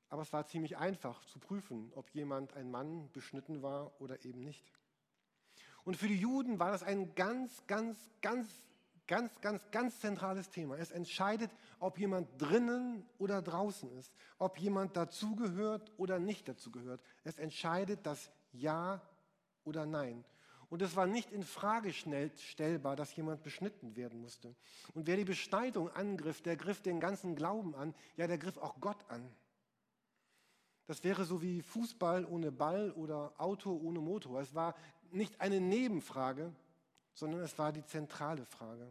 Aber 0.10 0.22
es 0.24 0.34
war 0.34 0.46
ziemlich 0.46 0.78
einfach 0.78 1.24
zu 1.26 1.40
prüfen, 1.40 1.92
ob 1.96 2.10
jemand 2.10 2.54
ein 2.56 2.70
Mann 2.70 3.10
beschnitten 3.12 3.62
war 3.62 4.00
oder 4.02 4.26
eben 4.26 4.44
nicht. 4.44 4.72
Und 5.84 5.96
für 5.96 6.08
die 6.08 6.18
Juden 6.18 6.60
war 6.60 6.72
das 6.72 6.84
ein 6.84 7.16
ganz, 7.16 7.66
ganz, 7.66 7.98
ganz, 8.22 8.50
ganz, 9.08 9.40
ganz, 9.42 9.72
ganz 9.72 10.00
zentrales 10.00 10.50
Thema. 10.50 10.78
Es 10.78 10.92
entscheidet, 10.92 11.52
ob 11.80 11.98
jemand 11.98 12.30
drinnen 12.40 13.06
oder 13.18 13.42
draußen 13.42 13.92
ist, 13.98 14.14
ob 14.38 14.60
jemand 14.60 14.96
dazugehört 14.96 15.92
oder 15.98 16.20
nicht 16.20 16.48
dazugehört. 16.48 17.02
Es 17.24 17.38
entscheidet 17.38 18.06
das 18.06 18.32
Ja 18.52 19.02
oder 19.64 19.86
Nein. 19.86 20.26
Und 20.72 20.82
es 20.82 20.96
war 20.96 21.06
nicht 21.06 21.34
in 21.34 21.44
Frage 21.44 21.92
stellbar, 21.92 22.96
dass 22.96 23.14
jemand 23.18 23.44
beschnitten 23.44 23.98
werden 23.98 24.22
musste. 24.22 24.56
Und 24.94 25.06
wer 25.06 25.18
die 25.18 25.26
Beschneidung 25.26 25.90
angriff, 25.90 26.42
der 26.42 26.56
griff 26.56 26.80
den 26.80 27.02
ganzen 27.02 27.36
Glauben 27.36 27.76
an, 27.76 27.94
ja, 28.16 28.26
der 28.26 28.38
griff 28.38 28.58
auch 28.58 28.80
Gott 28.80 29.04
an. 29.10 29.30
Das 30.88 31.04
wäre 31.04 31.26
so 31.26 31.42
wie 31.42 31.62
Fußball 31.62 32.24
ohne 32.24 32.54
Ball 32.54 32.92
oder 32.92 33.34
Auto 33.38 33.76
ohne 33.84 34.00
Motor. 34.00 34.40
Es 34.40 34.56
war 34.56 34.74
nicht 35.12 35.42
eine 35.42 35.60
Nebenfrage, 35.60 36.56
sondern 37.16 37.42
es 37.42 37.58
war 37.60 37.74
die 37.74 37.84
zentrale 37.84 38.46
Frage. 38.46 38.90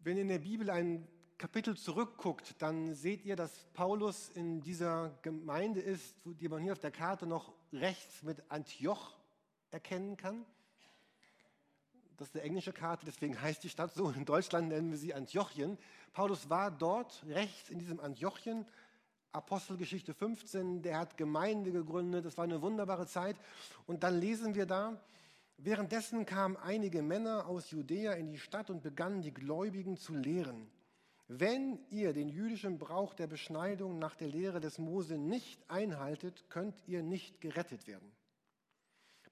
Wenn 0.00 0.18
in 0.18 0.26
der 0.26 0.40
Bibel 0.40 0.68
ein 0.68 1.06
Kapitel 1.38 1.76
zurückguckt, 1.76 2.54
dann 2.62 2.94
seht 2.94 3.24
ihr, 3.24 3.36
dass 3.36 3.66
Paulus 3.74 4.28
in 4.30 4.60
dieser 4.62 5.18
Gemeinde 5.22 5.80
ist, 5.80 6.14
die 6.24 6.48
man 6.48 6.62
hier 6.62 6.72
auf 6.72 6.78
der 6.78 6.92
Karte 6.92 7.26
noch 7.26 7.52
rechts 7.72 8.22
mit 8.22 8.50
Antioch 8.50 9.16
erkennen 9.70 10.16
kann. 10.16 10.46
Das 12.16 12.28
ist 12.28 12.36
eine 12.36 12.44
englische 12.44 12.72
Karte, 12.72 13.04
deswegen 13.04 13.40
heißt 13.40 13.64
die 13.64 13.68
Stadt 13.68 13.92
so. 13.92 14.08
In 14.10 14.24
Deutschland 14.24 14.68
nennen 14.68 14.90
wir 14.90 14.98
sie 14.98 15.12
Antiochien. 15.12 15.76
Paulus 16.12 16.48
war 16.48 16.70
dort 16.70 17.24
rechts 17.26 17.70
in 17.70 17.80
diesem 17.80 17.98
Antiochien, 17.98 18.64
Apostelgeschichte 19.32 20.14
15, 20.14 20.82
der 20.82 21.00
hat 21.00 21.16
Gemeinde 21.16 21.72
gegründet, 21.72 22.24
das 22.24 22.38
war 22.38 22.44
eine 22.44 22.62
wunderbare 22.62 23.08
Zeit. 23.08 23.36
Und 23.84 24.04
dann 24.04 24.20
lesen 24.20 24.54
wir 24.54 24.64
da, 24.64 24.96
währenddessen 25.56 26.24
kamen 26.24 26.56
einige 26.56 27.02
Männer 27.02 27.48
aus 27.48 27.72
Judäa 27.72 28.12
in 28.12 28.28
die 28.28 28.38
Stadt 28.38 28.70
und 28.70 28.84
begannen 28.84 29.22
die 29.22 29.34
Gläubigen 29.34 29.96
zu 29.96 30.14
lehren. 30.14 30.70
Wenn 31.26 31.78
ihr 31.88 32.12
den 32.12 32.28
jüdischen 32.28 32.78
Brauch 32.78 33.14
der 33.14 33.26
Beschneidung 33.26 33.98
nach 33.98 34.14
der 34.14 34.28
Lehre 34.28 34.60
des 34.60 34.78
Mose 34.78 35.16
nicht 35.16 35.58
einhaltet, 35.70 36.50
könnt 36.50 36.86
ihr 36.86 37.02
nicht 37.02 37.40
gerettet 37.40 37.86
werden. 37.86 38.12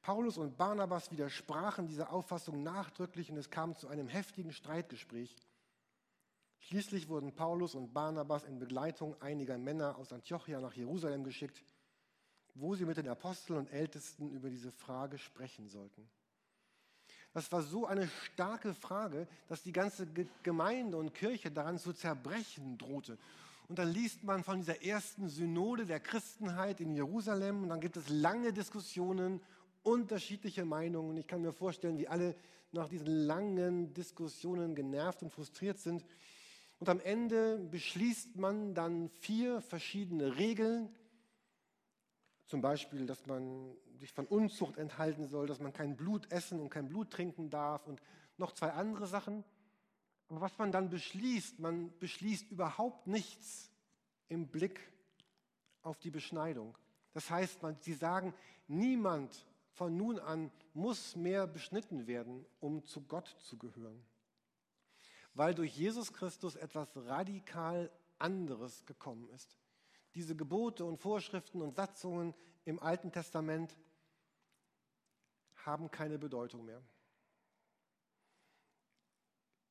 Paulus 0.01 0.39
und 0.39 0.57
Barnabas 0.57 1.13
widersprachen 1.13 1.87
dieser 1.87 2.13
Auffassung 2.13 2.63
nachdrücklich 2.63 3.31
und 3.31 3.37
es 3.37 3.51
kam 3.51 3.77
zu 3.77 3.89
einem 3.89 4.09
heftigen 4.09 4.53
Streitgespräch. 4.53 5.37
Schließlich 6.59 7.09
wurden 7.09 7.35
Paulus 7.35 7.75
und 7.75 7.93
Barnabas 7.93 8.45
in 8.45 8.59
Begleitung 8.59 9.21
einiger 9.21 9.59
Männer 9.59 9.97
aus 9.99 10.13
Antiochia 10.13 10.61
nach 10.61 10.75
Jerusalem 10.75 11.25
geschickt, 11.25 11.63
wo 12.55 12.75
sie 12.75 12.85
mit 12.85 12.97
den 12.97 13.09
Aposteln 13.09 13.59
und 13.59 13.73
Ältesten 13.73 14.31
über 14.31 14.49
diese 14.49 14.73
Frage 14.73 15.19
sprechen 15.19 15.69
sollten. 15.69 16.09
Das 17.35 17.51
war 17.51 17.63
so 17.63 17.87
eine 17.87 18.09
starke 18.09 18.75
Frage, 18.75 19.27
dass 19.49 19.63
die 19.63 19.73
ganze 19.73 20.07
Gemeinde 20.43 20.99
und 20.99 21.15
Kirche 21.15 21.51
daran 21.51 21.79
zu 21.79 21.93
zerbrechen 21.93 22.77
drohte. 22.77 23.19
Und 23.69 23.79
dann 23.79 23.91
liest 23.91 24.23
man 24.23 24.45
von 24.45 24.59
dieser 24.59 24.85
ersten 24.85 25.29
Synode 25.29 25.87
der 25.87 26.01
Christenheit 26.01 26.81
in 26.81 26.95
Jerusalem 26.95 27.63
und 27.63 27.71
dann 27.71 27.81
gibt 27.81 27.97
es 27.97 28.09
lange 28.11 28.53
Diskussionen, 28.53 29.41
unterschiedliche 29.83 30.65
Meinungen. 30.65 31.17
Ich 31.17 31.27
kann 31.27 31.41
mir 31.41 31.53
vorstellen, 31.53 31.99
wie 31.99 32.09
alle 32.09 32.35
nach 32.73 32.89
diesen 32.89 33.07
langen 33.07 33.95
Diskussionen 33.95 34.75
genervt 34.75 35.23
und 35.23 35.33
frustriert 35.33 35.79
sind. 35.79 36.05
Und 36.81 36.89
am 36.89 37.01
Ende 37.01 37.59
beschließt 37.71 38.37
man 38.37 38.75
dann 38.75 39.09
vier 39.21 39.61
verschiedene 39.61 40.37
Regeln. 40.37 40.89
Zum 42.53 42.61
Beispiel, 42.61 43.07
dass 43.07 43.25
man 43.25 43.75
sich 43.99 44.13
von 44.13 44.27
Unzucht 44.27 44.77
enthalten 44.77 45.27
soll, 45.27 45.47
dass 45.47 45.59
man 45.59 45.73
kein 45.73 45.97
Blut 45.97 46.31
essen 46.31 46.61
und 46.61 46.69
kein 46.69 46.87
Blut 46.87 47.11
trinken 47.11 47.49
darf 47.49 47.87
und 47.87 48.03
noch 48.37 48.53
zwei 48.53 48.73
andere 48.73 49.07
Sachen. 49.07 49.43
Aber 50.29 50.43
was 50.43 50.59
man 50.59 50.71
dann 50.71 50.91
beschließt, 50.91 51.61
man 51.61 51.99
beschließt 51.99 52.51
überhaupt 52.51 53.07
nichts 53.07 53.71
im 54.29 54.49
Blick 54.49 54.93
auf 55.81 55.99
die 55.99 56.11
Beschneidung. 56.11 56.77
Das 57.15 57.31
heißt, 57.31 57.63
man, 57.63 57.79
sie 57.81 57.95
sagen, 57.95 58.35
niemand 58.69 59.47
von 59.71 59.97
nun 59.97 60.19
an 60.19 60.51
muss 60.75 61.17
mehr 61.17 61.47
beschnitten 61.47 62.07
werden, 62.07 62.45
um 62.61 62.85
zu 62.85 63.01
Gott 63.01 63.35
zu 63.41 63.57
gehören 63.57 64.05
weil 65.35 65.55
durch 65.55 65.75
Jesus 65.75 66.13
Christus 66.13 66.57
etwas 66.57 66.95
radikal 66.95 67.91
anderes 68.19 68.85
gekommen 68.85 69.31
ist. 69.31 69.57
Diese 70.15 70.37
Gebote 70.37 70.85
und 70.85 70.99
Vorschriften 70.99 71.63
und 71.63 71.75
Satzungen 71.75 72.35
im 72.65 72.81
Alten 72.81 73.13
Testament 73.13 73.77
haben 75.57 75.91
keine 75.91 76.19
Bedeutung 76.19 76.65
mehr. 76.65 76.83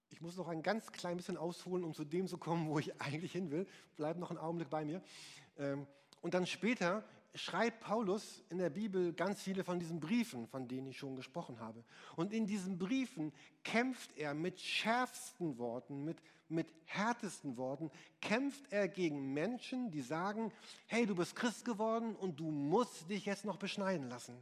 Ich 0.09 0.21
muss 0.21 0.35
noch 0.35 0.47
ein 0.47 0.61
ganz 0.61 0.91
klein 0.91 1.17
bisschen 1.17 1.37
ausholen, 1.37 1.83
um 1.83 1.93
zu 1.93 2.03
dem 2.03 2.27
zu 2.27 2.37
kommen, 2.37 2.67
wo 2.69 2.79
ich 2.79 2.99
eigentlich 3.01 3.31
hin 3.31 3.51
will. 3.51 3.67
Bleib 3.95 4.17
noch 4.17 4.29
einen 4.29 4.39
Augenblick 4.39 4.69
bei 4.69 4.85
mir. 4.85 5.01
Ähm, 5.57 5.87
und 6.21 6.33
dann 6.33 6.45
später 6.45 7.03
schreibt 7.33 7.79
Paulus 7.79 8.43
in 8.49 8.57
der 8.57 8.69
Bibel 8.69 9.13
ganz 9.13 9.41
viele 9.41 9.63
von 9.63 9.79
diesen 9.79 9.99
Briefen, 9.99 10.47
von 10.47 10.67
denen 10.67 10.87
ich 10.87 10.97
schon 10.97 11.15
gesprochen 11.15 11.59
habe. 11.59 11.83
Und 12.15 12.33
in 12.33 12.45
diesen 12.45 12.77
Briefen 12.77 13.31
kämpft 13.63 14.17
er 14.17 14.33
mit 14.33 14.59
schärfsten 14.59 15.57
Worten, 15.57 16.03
mit, 16.03 16.21
mit 16.49 16.73
härtesten 16.85 17.57
Worten, 17.57 17.89
kämpft 18.19 18.71
er 18.71 18.87
gegen 18.87 19.33
Menschen, 19.33 19.91
die 19.91 20.01
sagen, 20.01 20.51
hey, 20.87 21.05
du 21.05 21.15
bist 21.15 21.35
Christ 21.35 21.63
geworden 21.63 22.15
und 22.15 22.39
du 22.39 22.51
musst 22.51 23.09
dich 23.09 23.25
jetzt 23.25 23.45
noch 23.45 23.57
beschneiden 23.57 24.09
lassen. 24.09 24.35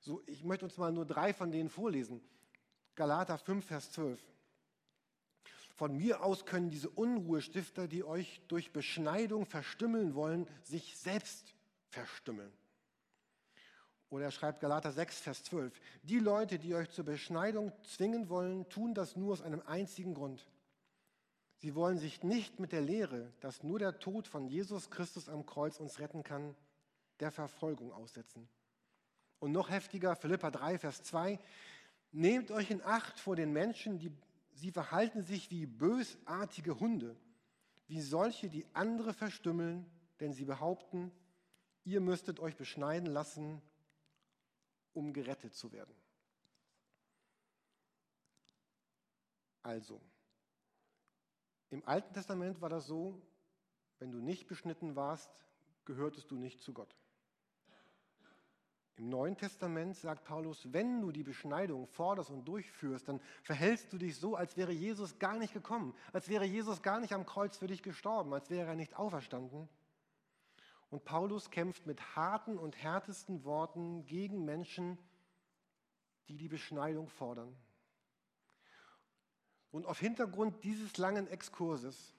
So, 0.00 0.22
ich 0.26 0.44
möchte 0.44 0.64
uns 0.64 0.76
mal 0.76 0.92
nur 0.92 1.06
drei 1.06 1.32
von 1.32 1.50
denen 1.50 1.70
vorlesen. 1.70 2.20
Galater 2.94 3.38
5, 3.38 3.64
Vers 3.64 3.92
12. 3.92 4.20
Von 5.74 5.96
mir 5.96 6.22
aus 6.22 6.44
können 6.44 6.70
diese 6.70 6.90
Unruhestifter, 6.90 7.88
die 7.88 8.04
euch 8.04 8.42
durch 8.48 8.72
Beschneidung 8.72 9.46
verstümmeln 9.46 10.14
wollen, 10.14 10.46
sich 10.62 10.96
selbst 10.96 11.54
verstümmeln. 11.88 12.52
Oder 14.10 14.26
er 14.26 14.30
schreibt 14.30 14.60
Galater 14.60 14.92
6, 14.92 15.20
Vers 15.20 15.44
12. 15.44 15.80
Die 16.02 16.18
Leute, 16.18 16.58
die 16.58 16.74
euch 16.74 16.90
zur 16.90 17.06
Beschneidung 17.06 17.72
zwingen 17.82 18.28
wollen, 18.28 18.68
tun 18.68 18.92
das 18.92 19.16
nur 19.16 19.32
aus 19.32 19.40
einem 19.40 19.62
einzigen 19.62 20.12
Grund. 20.12 20.46
Sie 21.56 21.74
wollen 21.74 21.96
sich 21.96 22.22
nicht 22.22 22.60
mit 22.60 22.72
der 22.72 22.82
Lehre, 22.82 23.32
dass 23.40 23.62
nur 23.62 23.78
der 23.78 23.98
Tod 23.98 24.28
von 24.28 24.48
Jesus 24.48 24.90
Christus 24.90 25.30
am 25.30 25.46
Kreuz 25.46 25.80
uns 25.80 25.98
retten 25.98 26.24
kann, 26.24 26.54
der 27.20 27.30
Verfolgung 27.30 27.92
aussetzen. 27.92 28.48
Und 29.38 29.52
noch 29.52 29.70
heftiger, 29.70 30.14
Philippa 30.14 30.50
3, 30.50 30.78
Vers 30.78 31.02
2. 31.04 31.38
Nehmt 32.10 32.50
euch 32.50 32.70
in 32.70 32.82
Acht 32.82 33.18
vor 33.18 33.36
den 33.36 33.52
Menschen, 33.52 33.98
die 33.98 34.12
sie 34.52 34.70
verhalten 34.70 35.22
sich 35.22 35.50
wie 35.50 35.66
bösartige 35.66 36.78
Hunde, 36.78 37.16
wie 37.86 38.00
solche, 38.00 38.48
die 38.48 38.66
andere 38.74 39.12
verstümmeln, 39.12 39.90
denn 40.20 40.32
sie 40.32 40.44
behaupten, 40.44 41.12
ihr 41.84 42.00
müsstet 42.00 42.40
euch 42.40 42.56
beschneiden 42.56 43.06
lassen, 43.06 43.60
um 44.92 45.12
gerettet 45.12 45.54
zu 45.54 45.72
werden. 45.72 45.94
Also, 49.62 50.00
im 51.70 51.86
Alten 51.86 52.12
Testament 52.12 52.60
war 52.60 52.68
das 52.68 52.86
so, 52.86 53.22
wenn 53.98 54.10
du 54.10 54.18
nicht 54.18 54.48
beschnitten 54.48 54.96
warst, 54.96 55.30
gehörtest 55.84 56.30
du 56.30 56.36
nicht 56.36 56.60
zu 56.60 56.72
Gott. 56.72 56.94
Im 58.96 59.08
Neuen 59.08 59.36
Testament 59.36 59.96
sagt 59.96 60.24
Paulus, 60.24 60.70
wenn 60.72 61.00
du 61.00 61.12
die 61.12 61.22
Beschneidung 61.22 61.86
forderst 61.86 62.30
und 62.30 62.44
durchführst, 62.44 63.08
dann 63.08 63.20
verhältst 63.42 63.92
du 63.92 63.98
dich 63.98 64.16
so, 64.16 64.36
als 64.36 64.56
wäre 64.56 64.72
Jesus 64.72 65.18
gar 65.18 65.38
nicht 65.38 65.54
gekommen, 65.54 65.94
als 66.12 66.28
wäre 66.28 66.44
Jesus 66.44 66.82
gar 66.82 67.00
nicht 67.00 67.14
am 67.14 67.24
Kreuz 67.24 67.56
für 67.56 67.66
dich 67.66 67.82
gestorben, 67.82 68.34
als 68.34 68.50
wäre 68.50 68.68
er 68.68 68.74
nicht 68.74 68.96
auferstanden. 68.96 69.68
Und 70.90 71.04
Paulus 71.04 71.50
kämpft 71.50 71.86
mit 71.86 72.16
harten 72.16 72.58
und 72.58 72.76
härtesten 72.76 73.44
Worten 73.44 74.04
gegen 74.04 74.44
Menschen, 74.44 74.98
die 76.28 76.36
die 76.36 76.48
Beschneidung 76.48 77.08
fordern. 77.08 77.56
Und 79.70 79.86
auf 79.86 79.98
Hintergrund 79.98 80.62
dieses 80.64 80.98
langen 80.98 81.28
Exkurses 81.28 82.14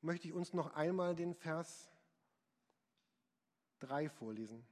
möchte 0.00 0.28
ich 0.28 0.32
uns 0.32 0.54
noch 0.54 0.74
einmal 0.74 1.14
den 1.14 1.34
Vers 1.34 1.90
3 3.80 4.08
vorlesen. 4.08 4.66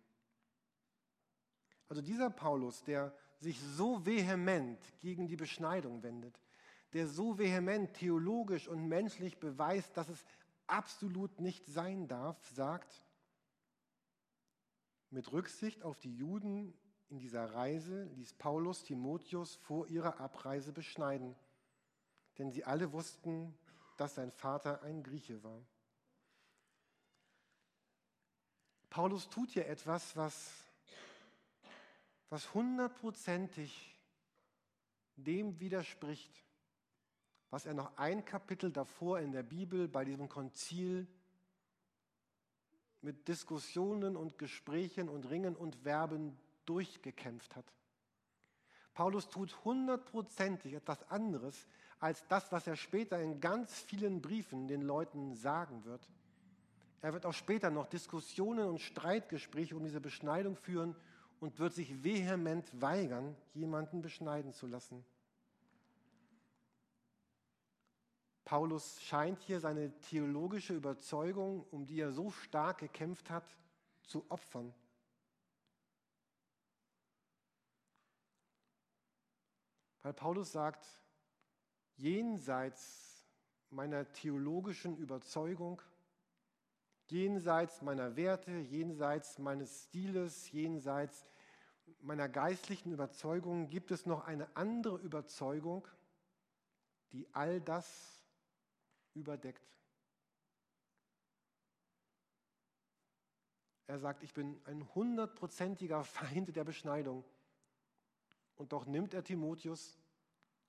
Also 1.88 2.02
dieser 2.02 2.30
Paulus, 2.30 2.82
der 2.82 3.14
sich 3.38 3.60
so 3.60 4.04
vehement 4.04 4.80
gegen 5.00 5.26
die 5.28 5.36
Beschneidung 5.36 6.02
wendet, 6.02 6.40
der 6.92 7.06
so 7.06 7.38
vehement 7.38 7.94
theologisch 7.94 8.68
und 8.68 8.88
menschlich 8.88 9.38
beweist, 9.38 9.96
dass 9.96 10.08
es 10.08 10.24
absolut 10.66 11.40
nicht 11.40 11.66
sein 11.66 12.08
darf, 12.08 12.36
sagt, 12.48 13.04
mit 15.10 15.32
Rücksicht 15.32 15.82
auf 15.82 15.98
die 15.98 16.14
Juden 16.14 16.74
in 17.08 17.18
dieser 17.18 17.54
Reise 17.54 18.04
ließ 18.14 18.34
Paulus 18.34 18.82
Timotheus 18.82 19.54
vor 19.56 19.86
ihrer 19.86 20.20
Abreise 20.20 20.72
beschneiden, 20.72 21.36
denn 22.38 22.50
sie 22.50 22.64
alle 22.64 22.92
wussten, 22.92 23.56
dass 23.96 24.16
sein 24.16 24.32
Vater 24.32 24.82
ein 24.82 25.02
Grieche 25.02 25.42
war. 25.44 25.64
Paulus 28.90 29.28
tut 29.28 29.50
hier 29.50 29.68
etwas, 29.68 30.16
was 30.16 30.65
was 32.30 32.52
hundertprozentig 32.54 33.98
dem 35.16 35.58
widerspricht, 35.60 36.44
was 37.50 37.66
er 37.66 37.74
noch 37.74 37.96
ein 37.96 38.24
Kapitel 38.24 38.70
davor 38.70 39.20
in 39.20 39.32
der 39.32 39.42
Bibel 39.42 39.88
bei 39.88 40.04
diesem 40.04 40.28
Konzil 40.28 41.06
mit 43.00 43.28
Diskussionen 43.28 44.16
und 44.16 44.38
Gesprächen 44.38 45.08
und 45.08 45.30
Ringen 45.30 45.54
und 45.54 45.76
Verben 45.76 46.36
durchgekämpft 46.64 47.54
hat. 47.54 47.72
Paulus 48.94 49.28
tut 49.28 49.64
hundertprozentig 49.64 50.72
etwas 50.72 51.08
anderes 51.10 51.66
als 52.00 52.26
das, 52.28 52.50
was 52.50 52.66
er 52.66 52.76
später 52.76 53.20
in 53.20 53.40
ganz 53.40 53.80
vielen 53.82 54.20
Briefen 54.20 54.68
den 54.68 54.82
Leuten 54.82 55.34
sagen 55.34 55.84
wird. 55.84 56.08
Er 57.02 57.12
wird 57.12 57.26
auch 57.26 57.34
später 57.34 57.70
noch 57.70 57.86
Diskussionen 57.86 58.68
und 58.68 58.80
Streitgespräche 58.80 59.76
um 59.76 59.84
diese 59.84 60.00
Beschneidung 60.00 60.56
führen 60.56 60.96
und 61.40 61.58
wird 61.58 61.74
sich 61.74 62.02
vehement 62.02 62.80
weigern, 62.80 63.36
jemanden 63.54 64.02
beschneiden 64.02 64.52
zu 64.52 64.66
lassen. 64.66 65.04
Paulus 68.44 69.02
scheint 69.02 69.42
hier 69.42 69.58
seine 69.58 69.90
theologische 70.02 70.74
Überzeugung, 70.74 71.66
um 71.70 71.84
die 71.84 72.00
er 72.00 72.12
so 72.12 72.30
stark 72.30 72.78
gekämpft 72.78 73.28
hat, 73.28 73.44
zu 74.04 74.24
opfern. 74.30 74.72
Weil 80.02 80.12
Paulus 80.12 80.52
sagt, 80.52 80.86
jenseits 81.96 83.26
meiner 83.70 84.12
theologischen 84.12 84.96
Überzeugung 84.96 85.82
jenseits 87.10 87.82
meiner 87.82 88.16
Werte, 88.16 88.52
jenseits 88.52 89.38
meines 89.38 89.84
Stiles, 89.84 90.50
jenseits 90.52 91.26
meiner 92.00 92.28
geistlichen 92.28 92.92
Überzeugungen 92.92 93.68
gibt 93.68 93.90
es 93.90 94.06
noch 94.06 94.26
eine 94.26 94.54
andere 94.56 94.96
Überzeugung, 94.98 95.86
die 97.12 97.26
all 97.32 97.60
das 97.60 98.24
überdeckt. 99.14 99.62
Er 103.86 103.98
sagt, 103.98 104.24
ich 104.24 104.34
bin 104.34 104.60
ein 104.64 104.86
hundertprozentiger 104.94 106.02
Feind 106.02 106.54
der 106.56 106.64
Beschneidung. 106.64 107.24
Und 108.56 108.72
doch 108.72 108.86
nimmt 108.86 109.14
er 109.14 109.22
Timotheus 109.22 109.96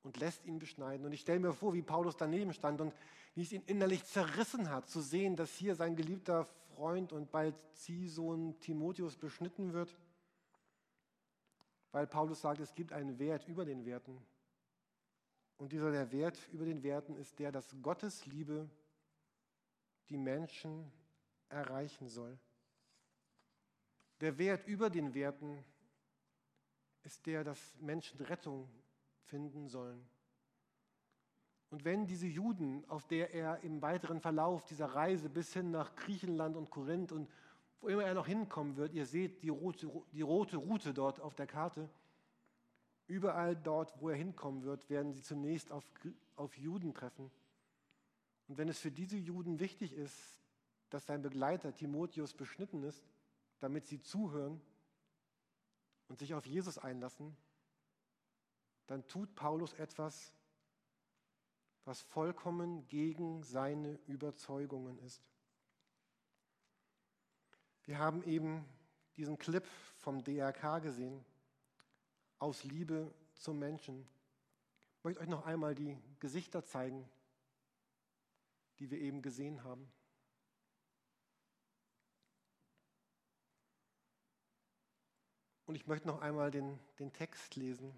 und 0.04 0.18
lässt 0.18 0.46
ihn 0.46 0.60
beschneiden. 0.60 1.06
Und 1.06 1.14
ich 1.14 1.22
stelle 1.22 1.40
mir 1.40 1.54
vor, 1.54 1.74
wie 1.74 1.82
Paulus 1.82 2.16
daneben 2.16 2.54
stand 2.54 2.80
und 2.80 2.94
wie 3.38 3.44
es 3.44 3.52
ihn 3.52 3.62
innerlich 3.68 4.04
zerrissen 4.04 4.72
hat, 4.72 4.90
zu 4.90 5.00
sehen, 5.00 5.36
dass 5.36 5.56
hier 5.56 5.76
sein 5.76 5.96
geliebter 5.96 6.46
Freund 6.74 7.14
und 7.14 7.30
bald 7.30 7.54
Ziehsohn 7.74 8.60
Timotheus 8.62 9.16
beschnitten 9.16 9.74
wird. 9.74 9.96
Weil 11.92 12.08
Paulus 12.08 12.42
sagt, 12.42 12.60
es 12.62 12.74
gibt 12.74 12.94
einen 12.94 13.20
Wert 13.20 13.48
über 13.48 13.64
den 13.64 13.86
Werten. 13.86 14.20
Und 15.58 15.72
dieser 15.72 15.92
der 15.92 16.12
Wert 16.12 16.40
über 16.52 16.66
den 16.66 16.82
Werten 16.82 17.16
ist 17.16 17.38
der, 17.38 17.52
dass 17.52 17.76
Gottes 17.84 18.26
Liebe 18.26 18.68
die 20.10 20.18
Menschen 20.18 20.92
erreichen 21.50 22.10
soll. 22.10 22.40
Der 24.20 24.40
Wert 24.40 24.66
über 24.68 24.90
den 24.90 25.14
Werten 25.14 25.64
ist 27.04 27.24
der, 27.28 27.44
dass 27.44 27.76
Menschen 27.82 28.20
Rettung 28.20 28.68
finden 29.26 29.68
sollen. 29.68 30.10
Und 31.70 31.84
wenn 31.84 32.08
diese 32.08 32.28
Juden, 32.28 32.86
auf 32.90 33.06
der 33.06 33.34
er 33.34 33.62
im 33.62 33.82
weiteren 33.82 34.22
Verlauf 34.22 34.64
dieser 34.66 34.88
Reise 34.88 35.30
bis 35.30 35.54
hin 35.54 35.72
nach 35.72 35.96
Griechenland 35.96 36.56
und 36.56 36.70
Korinth 36.70 37.12
und 37.12 37.30
wo 37.82 37.90
immer 37.90 38.04
er 38.04 38.14
noch 38.14 38.28
hinkommen 38.28 38.78
wird, 38.78 38.94
ihr 38.94 39.06
seht 39.06 39.44
die 39.44 39.50
rote, 39.50 39.92
die 40.14 40.22
rote 40.22 40.58
Route 40.58 40.94
dort 40.94 41.20
auf 41.20 41.36
der 41.36 41.48
Karte, 41.48 41.90
überall 43.08 43.56
dort, 43.56 44.00
wo 44.02 44.10
er 44.10 44.16
hinkommen 44.16 44.64
wird, 44.64 44.90
werden 44.90 45.12
sie 45.12 45.22
zunächst 45.22 45.72
auf, 45.72 45.86
auf 46.36 46.58
Juden 46.58 46.94
treffen. 46.94 47.30
Und 48.48 48.58
wenn 48.58 48.70
es 48.70 48.80
für 48.80 48.92
diese 48.92 49.18
Juden 49.18 49.60
wichtig 49.60 49.94
ist, 49.94 50.42
dass 50.90 51.06
sein 51.06 51.22
Begleiter 51.22 51.74
Timotheus 51.74 52.34
beschnitten 52.34 52.84
ist, 52.84 53.06
damit 53.60 53.86
sie 53.86 54.02
zuhören 54.02 54.62
und 56.08 56.20
sich 56.20 56.34
auf 56.34 56.46
Jesus 56.46 56.78
einlassen, 56.78 57.36
dann 58.88 59.06
tut 59.08 59.36
Paulus 59.36 59.74
etwas, 59.74 60.34
was 61.88 62.02
vollkommen 62.02 62.86
gegen 62.90 63.44
seine 63.44 63.98
Überzeugungen 64.08 65.00
ist. 65.00 65.24
Wir 67.86 67.98
haben 67.98 68.24
eben 68.24 68.66
diesen 69.16 69.38
Clip 69.38 69.66
vom 70.00 70.22
DRK 70.22 70.80
gesehen, 70.80 71.24
aus 72.40 72.66
Liebe 72.66 73.10
zum 73.36 73.58
Menschen. 73.58 74.06
Ich 74.98 75.04
möchte 75.06 75.22
euch 75.22 75.30
noch 75.30 75.46
einmal 75.46 75.76
die 75.76 75.98
Gesichter 76.20 76.66
zeigen, 76.66 77.10
die 78.80 78.92
wir 78.92 79.00
eben 79.00 79.22
gesehen 79.22 79.64
haben. 79.64 79.90
Und 85.66 85.76
ich 85.76 85.88
möchte 85.88 86.08
noch 86.08 86.20
einmal 86.20 86.52
den, 86.52 86.78
den 87.00 87.14
Text 87.14 87.56
lesen. 87.56 87.98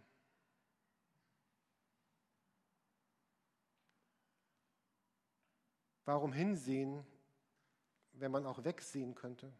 Warum 6.10 6.34
hinsehen, 6.34 7.06
wenn 8.14 8.32
man 8.32 8.48
auch 8.48 8.64
wegsehen 8.64 9.14
könnte? 9.14 9.54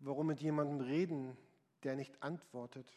Warum 0.00 0.26
mit 0.26 0.40
jemandem 0.40 0.80
reden, 0.80 1.36
der 1.84 1.94
nicht 1.94 2.20
antwortet? 2.20 2.92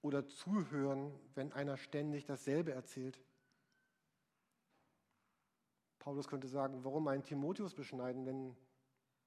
Oder 0.00 0.26
zuhören, 0.26 1.12
wenn 1.34 1.52
einer 1.52 1.76
ständig 1.76 2.24
dasselbe 2.24 2.72
erzählt? 2.72 3.20
Paulus 5.98 6.28
könnte 6.28 6.48
sagen, 6.48 6.84
warum 6.84 7.08
einen 7.08 7.24
Timotheus 7.24 7.74
beschneiden, 7.74 8.24
wenn 8.24 8.56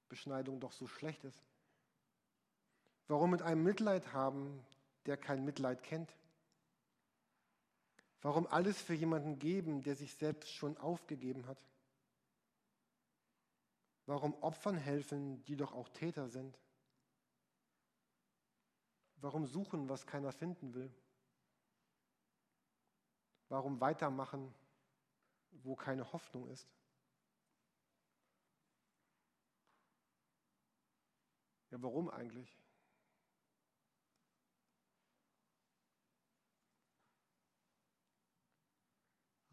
Beschneidung 0.10 0.60
doch 0.60 0.72
so 0.72 0.88
schlecht 0.88 1.24
ist? 1.24 1.46
Warum 3.08 3.30
mit 3.30 3.44
einem 3.44 3.62
Mitleid 3.62 4.12
haben, 4.12 4.66
der 5.06 5.18
kein 5.18 5.46
Mitleid 5.46 5.84
kennt? 5.84 6.18
Warum 8.26 8.48
alles 8.48 8.82
für 8.82 8.96
jemanden 8.96 9.38
geben, 9.38 9.84
der 9.84 9.96
sich 9.96 10.16
selbst 10.16 10.52
schon 10.52 10.76
aufgegeben 10.78 11.46
hat? 11.46 11.60
Warum 14.08 14.34
Opfern 14.42 14.78
helfen, 14.78 15.46
die 15.46 15.56
doch 15.56 15.74
auch 15.74 15.88
Täter 15.90 16.28
sind? 16.28 16.58
Warum 19.18 19.46
suchen, 19.46 19.90
was 19.90 20.08
keiner 20.08 20.32
finden 20.32 20.74
will? 20.74 20.92
Warum 23.50 23.80
weitermachen, 23.80 24.52
wo 25.52 25.76
keine 25.76 26.12
Hoffnung 26.12 26.48
ist? 26.48 26.68
Ja, 31.70 31.80
warum 31.80 32.10
eigentlich? 32.10 32.65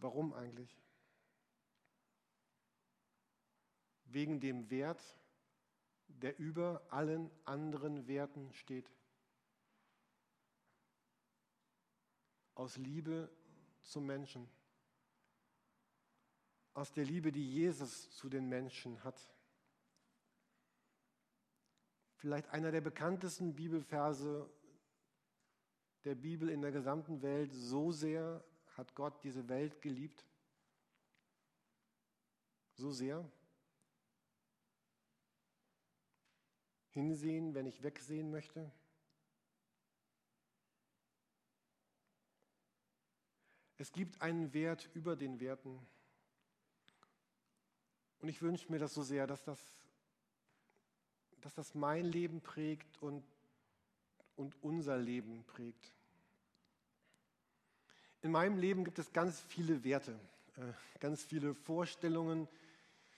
Warum 0.02 0.32
eigentlich? 0.34 0.76
Wegen 4.06 4.40
dem 4.40 4.68
Wert, 4.68 5.00
der 6.08 6.36
über 6.40 6.84
allen 6.90 7.30
anderen 7.44 8.08
Werten 8.08 8.52
steht. 8.52 8.90
Aus 12.54 12.76
Liebe 12.76 13.30
zum 13.82 14.04
Menschen. 14.04 14.50
Aus 16.74 16.92
der 16.92 17.04
Liebe, 17.04 17.30
die 17.30 17.48
Jesus 17.48 18.10
zu 18.10 18.28
den 18.28 18.48
Menschen 18.48 19.04
hat. 19.04 19.30
Vielleicht 22.16 22.48
einer 22.48 22.72
der 22.72 22.80
bekanntesten 22.80 23.54
Bibelverse 23.54 24.50
der 26.04 26.16
Bibel 26.16 26.48
in 26.48 26.60
der 26.60 26.72
gesamten 26.72 27.22
Welt, 27.22 27.52
so 27.52 27.92
sehr 27.92 28.44
hat 28.76 28.94
Gott 28.94 29.22
diese 29.22 29.48
Welt 29.48 29.80
geliebt? 29.82 30.24
So 32.74 32.90
sehr? 32.90 33.30
Hinsehen, 36.90 37.54
wenn 37.54 37.66
ich 37.66 37.82
wegsehen 37.82 38.30
möchte? 38.30 38.70
Es 43.82 43.92
gibt 43.92 44.20
einen 44.20 44.52
Wert 44.52 44.88
über 44.94 45.16
den 45.16 45.40
Werten. 45.40 45.84
Und 48.20 48.28
ich 48.28 48.40
wünsche 48.40 48.70
mir 48.70 48.78
das 48.78 48.94
so 48.94 49.02
sehr, 49.02 49.26
dass 49.26 49.42
das, 49.42 49.58
dass 51.40 51.54
das 51.54 51.74
mein 51.74 52.04
Leben 52.04 52.40
prägt 52.40 53.02
und, 53.02 53.24
und 54.36 54.54
unser 54.62 54.96
Leben 54.96 55.44
prägt. 55.44 55.92
In 58.22 58.30
meinem 58.30 58.56
Leben 58.56 58.84
gibt 58.84 59.00
es 59.00 59.12
ganz 59.12 59.40
viele 59.40 59.82
Werte, 59.82 60.12
äh, 60.56 60.62
ganz 61.00 61.24
viele 61.24 61.54
Vorstellungen, 61.54 62.46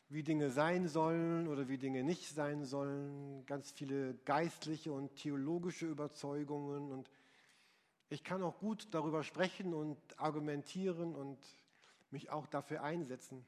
wie 0.08 0.22
Dinge 0.22 0.50
sein 0.50 0.88
sollen 0.88 1.46
oder 1.46 1.68
wie 1.68 1.76
Dinge 1.76 2.02
nicht 2.02 2.28
sein 2.28 2.64
sollen, 2.64 3.44
ganz 3.44 3.70
viele 3.70 4.14
geistliche 4.24 4.92
und 4.92 5.14
theologische 5.16 5.86
Überzeugungen. 5.86 6.90
Und 6.90 7.10
ich 8.08 8.24
kann 8.24 8.42
auch 8.42 8.58
gut 8.58 8.88
darüber 8.92 9.22
sprechen 9.24 9.74
und 9.74 9.98
argumentieren 10.18 11.14
und 11.14 11.38
mich 12.10 12.30
auch 12.30 12.46
dafür 12.46 12.82
einsetzen. 12.82 13.44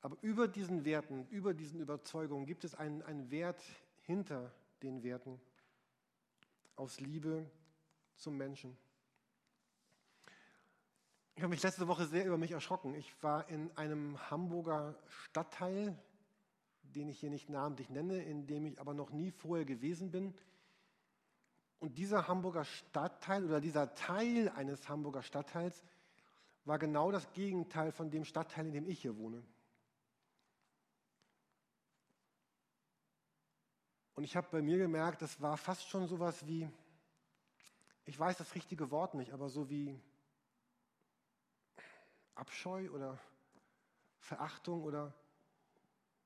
Aber 0.00 0.16
über 0.20 0.48
diesen 0.48 0.84
Werten, 0.84 1.28
über 1.28 1.54
diesen 1.54 1.78
Überzeugungen 1.78 2.44
gibt 2.44 2.64
es 2.64 2.74
einen, 2.74 3.02
einen 3.02 3.30
Wert 3.30 3.62
hinter 4.00 4.52
den 4.82 5.04
Werten 5.04 5.40
aus 6.74 6.98
Liebe 6.98 7.48
zum 8.16 8.36
Menschen. 8.36 8.76
Ich 11.34 11.42
habe 11.42 11.50
mich 11.50 11.62
letzte 11.62 11.88
Woche 11.88 12.06
sehr 12.06 12.26
über 12.26 12.36
mich 12.36 12.50
erschrocken. 12.50 12.94
Ich 12.94 13.10
war 13.22 13.48
in 13.48 13.74
einem 13.76 14.18
Hamburger 14.30 14.94
Stadtteil, 15.08 15.96
den 16.82 17.08
ich 17.08 17.20
hier 17.20 17.30
nicht 17.30 17.48
namentlich 17.48 17.88
nenne, 17.88 18.22
in 18.22 18.46
dem 18.46 18.66
ich 18.66 18.78
aber 18.78 18.92
noch 18.92 19.10
nie 19.10 19.30
vorher 19.30 19.64
gewesen 19.64 20.10
bin. 20.10 20.34
Und 21.78 21.96
dieser 21.96 22.28
Hamburger 22.28 22.64
Stadtteil 22.64 23.44
oder 23.44 23.60
dieser 23.60 23.94
Teil 23.94 24.50
eines 24.50 24.88
Hamburger 24.88 25.22
Stadtteils 25.22 25.82
war 26.64 26.78
genau 26.78 27.10
das 27.10 27.32
Gegenteil 27.32 27.92
von 27.92 28.10
dem 28.10 28.24
Stadtteil, 28.24 28.66
in 28.66 28.72
dem 28.72 28.86
ich 28.86 29.00
hier 29.00 29.16
wohne. 29.16 29.42
Und 34.14 34.24
ich 34.24 34.36
habe 34.36 34.46
bei 34.50 34.62
mir 34.62 34.76
gemerkt, 34.76 35.22
das 35.22 35.40
war 35.40 35.56
fast 35.56 35.88
schon 35.88 36.06
sowas 36.06 36.46
wie, 36.46 36.70
ich 38.04 38.16
weiß 38.18 38.36
das 38.36 38.54
richtige 38.54 38.90
Wort 38.90 39.14
nicht, 39.14 39.32
aber 39.32 39.48
so 39.48 39.70
wie 39.70 39.98
Abscheu 42.34 42.90
oder 42.90 43.18
Verachtung 44.18 44.82
oder 44.82 45.14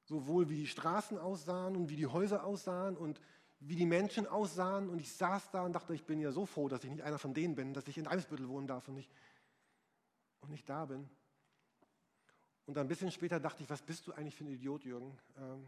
sowohl 0.04 0.48
wie 0.48 0.56
die 0.56 0.66
Straßen 0.66 1.18
aussahen 1.18 1.76
und 1.76 1.88
wie 1.88 1.96
die 1.96 2.06
Häuser 2.06 2.44
aussahen 2.44 2.96
und 2.96 3.20
wie 3.58 3.76
die 3.76 3.86
Menschen 3.86 4.26
aussahen. 4.26 4.88
Und 4.88 5.00
ich 5.00 5.12
saß 5.12 5.50
da 5.50 5.62
und 5.62 5.72
dachte, 5.72 5.94
ich 5.94 6.04
bin 6.04 6.20
ja 6.20 6.30
so 6.30 6.46
froh, 6.46 6.68
dass 6.68 6.84
ich 6.84 6.90
nicht 6.90 7.02
einer 7.02 7.18
von 7.18 7.34
denen 7.34 7.54
bin, 7.54 7.74
dass 7.74 7.88
ich 7.88 7.98
in 7.98 8.06
Eimsbüttel 8.06 8.48
wohnen 8.48 8.66
darf 8.66 8.86
und 8.88 8.94
nicht, 8.94 9.10
und 10.40 10.50
nicht 10.50 10.68
da 10.68 10.84
bin. 10.84 11.08
Und 12.66 12.78
ein 12.78 12.88
bisschen 12.88 13.10
später 13.10 13.40
dachte 13.40 13.62
ich, 13.62 13.70
was 13.70 13.82
bist 13.82 14.06
du 14.06 14.12
eigentlich 14.12 14.34
für 14.34 14.44
ein 14.44 14.50
Idiot, 14.50 14.84
Jürgen? 14.84 15.16
Ähm, 15.38 15.66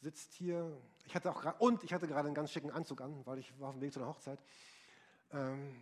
sitzt 0.00 0.32
hier, 0.34 0.76
ich 1.04 1.14
hatte 1.14 1.30
auch 1.30 1.60
und 1.60 1.84
ich 1.84 1.92
hatte 1.92 2.08
gerade 2.08 2.26
einen 2.26 2.34
ganz 2.34 2.50
schicken 2.50 2.70
Anzug 2.70 3.00
an, 3.00 3.24
weil 3.24 3.38
ich 3.38 3.58
war 3.60 3.68
auf 3.68 3.74
dem 3.74 3.80
Weg 3.80 3.92
zu 3.92 4.00
einer 4.00 4.08
Hochzeit. 4.08 4.40
Ähm, 5.32 5.76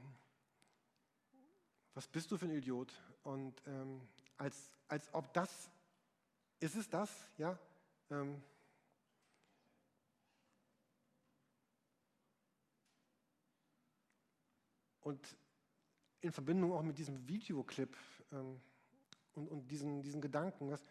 was 1.95 2.07
bist 2.07 2.31
du 2.31 2.39
für 2.39 2.47
ein 2.47 2.53
Idiot? 2.53 2.93
Und 3.23 3.61
ähm, 3.67 4.01
als, 4.37 4.79
als 4.89 5.13
ob 5.13 5.33
das, 5.33 5.71
ist 6.61 6.77
es 6.77 6.89
das, 6.89 7.11
ja? 7.37 7.59
Ähm, 8.11 8.43
und 15.01 15.37
in 16.21 16.33
Verbindung 16.33 16.73
auch 16.73 16.83
mit 16.83 16.99
diesem 16.99 17.27
Videoclip 17.27 17.97
ähm, 18.33 18.61
und, 19.35 19.49
und 19.49 19.69
diesen, 19.71 20.03
diesen 20.03 20.21
Gedanken, 20.21 20.71
was, 20.71 20.83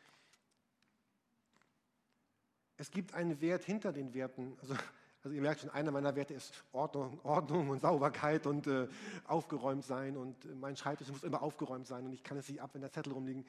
es 2.77 2.89
gibt 2.91 3.13
einen 3.13 3.41
Wert 3.41 3.65
hinter 3.65 3.91
den 3.91 4.13
Werten. 4.13 4.57
Also, 4.61 4.75
also 5.23 5.35
ihr 5.35 5.41
merkt 5.41 5.61
schon, 5.61 5.69
einer 5.71 5.91
meiner 5.91 6.15
Werte 6.15 6.33
ist 6.33 6.63
Ordnung, 6.71 7.19
Ordnung 7.23 7.69
und 7.69 7.81
Sauberkeit 7.81 8.47
und 8.47 8.67
äh, 8.67 8.87
aufgeräumt 9.25 9.83
sein 9.83 10.15
und 10.15 10.45
äh, 10.45 10.55
mein 10.55 10.77
Schreibtisch 10.77 11.09
muss 11.09 11.23
immer 11.23 11.41
aufgeräumt 11.41 11.87
sein 11.87 12.05
und 12.05 12.13
ich 12.13 12.23
kann 12.23 12.37
es 12.37 12.47
nicht 12.47 12.61
ab, 12.61 12.69
wenn 12.73 12.81
der 12.81 12.91
Zettel 12.91 13.11
rumliegen. 13.11 13.45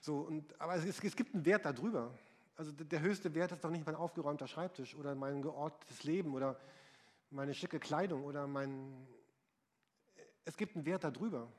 So, 0.00 0.18
und, 0.18 0.60
aber 0.60 0.74
es, 0.74 0.84
es 0.84 1.16
gibt 1.16 1.34
einen 1.34 1.46
Wert 1.46 1.64
darüber. 1.64 2.12
Also 2.56 2.72
der 2.72 3.00
höchste 3.00 3.34
Wert 3.34 3.52
ist 3.52 3.64
doch 3.64 3.70
nicht 3.70 3.86
mein 3.86 3.94
aufgeräumter 3.94 4.46
Schreibtisch 4.46 4.94
oder 4.94 5.14
mein 5.14 5.42
geordnetes 5.42 6.04
Leben 6.04 6.34
oder 6.34 6.58
meine 7.30 7.54
schicke 7.54 7.80
Kleidung 7.80 8.24
oder 8.24 8.46
mein... 8.46 9.06
Es 10.44 10.56
gibt 10.56 10.76
einen 10.76 10.84
Wert 10.84 11.04
darüber. 11.04 11.50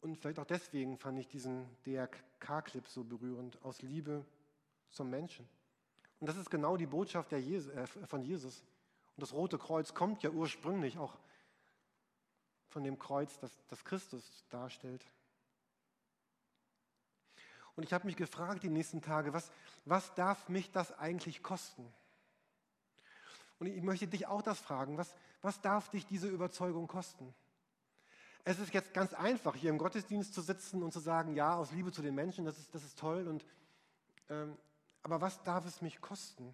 Und 0.00 0.16
vielleicht 0.16 0.38
auch 0.38 0.46
deswegen 0.46 0.96
fand 0.96 1.18
ich 1.18 1.28
diesen 1.28 1.68
DRK-Clip 1.84 2.86
so 2.88 3.04
berührend, 3.04 3.62
aus 3.62 3.82
Liebe 3.82 4.24
zum 4.90 5.10
Menschen. 5.10 5.48
Und 6.20 6.28
das 6.28 6.36
ist 6.36 6.50
genau 6.50 6.76
die 6.76 6.86
Botschaft 6.86 7.32
Jesus, 7.32 7.72
äh, 7.72 7.86
von 7.86 8.22
Jesus. 8.22 8.60
Und 9.16 9.22
das 9.22 9.32
Rote 9.32 9.58
Kreuz 9.58 9.94
kommt 9.94 10.22
ja 10.22 10.30
ursprünglich 10.30 10.98
auch 10.98 11.16
von 12.68 12.84
dem 12.84 12.98
Kreuz, 12.98 13.38
das, 13.38 13.50
das 13.68 13.84
Christus 13.84 14.44
darstellt. 14.50 15.04
Und 17.74 17.82
ich 17.82 17.92
habe 17.92 18.06
mich 18.06 18.16
gefragt 18.16 18.62
die 18.62 18.70
nächsten 18.70 19.02
Tage, 19.02 19.32
was, 19.32 19.50
was 19.84 20.14
darf 20.14 20.48
mich 20.48 20.70
das 20.72 20.98
eigentlich 20.98 21.42
kosten? 21.42 21.86
Und 23.58 23.66
ich 23.66 23.82
möchte 23.82 24.06
dich 24.06 24.26
auch 24.26 24.42
das 24.42 24.58
fragen, 24.58 24.98
was, 24.98 25.14
was 25.42 25.60
darf 25.60 25.90
dich 25.90 26.06
diese 26.06 26.28
Überzeugung 26.28 26.88
kosten? 26.88 27.34
Es 28.44 28.58
ist 28.58 28.72
jetzt 28.72 28.94
ganz 28.94 29.12
einfach, 29.12 29.56
hier 29.56 29.70
im 29.70 29.78
Gottesdienst 29.78 30.32
zu 30.32 30.40
sitzen 30.40 30.82
und 30.82 30.92
zu 30.92 31.00
sagen, 31.00 31.34
ja, 31.34 31.56
aus 31.56 31.72
Liebe 31.72 31.92
zu 31.92 32.00
den 32.00 32.14
Menschen, 32.14 32.44
das 32.44 32.58
ist, 32.58 32.74
das 32.74 32.84
ist 32.84 32.98
toll. 32.98 33.26
Und, 33.26 33.44
ähm, 34.28 34.56
aber 35.06 35.20
was 35.20 35.40
darf 35.44 35.64
es 35.66 35.82
mich 35.82 36.00
kosten? 36.00 36.52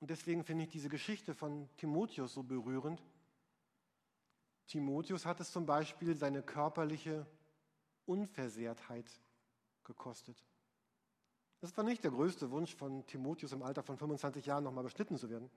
Und 0.00 0.10
deswegen 0.10 0.42
finde 0.42 0.64
ich 0.64 0.70
diese 0.70 0.88
Geschichte 0.88 1.32
von 1.32 1.68
Timotheus 1.76 2.34
so 2.34 2.42
berührend. 2.42 3.00
Timotheus 4.66 5.24
hat 5.24 5.38
es 5.38 5.52
zum 5.52 5.64
Beispiel 5.64 6.16
seine 6.16 6.42
körperliche 6.42 7.24
Unversehrtheit 8.04 9.08
gekostet. 9.84 10.44
Das 11.60 11.76
war 11.76 11.84
nicht 11.84 12.02
der 12.02 12.10
größte 12.10 12.50
Wunsch 12.50 12.74
von 12.74 13.06
Timotheus 13.06 13.52
im 13.52 13.62
Alter 13.62 13.84
von 13.84 13.96
25 13.96 14.44
Jahren 14.44 14.64
nochmal 14.64 14.82
beschnitten 14.82 15.16
zu 15.16 15.30
werden. 15.30 15.48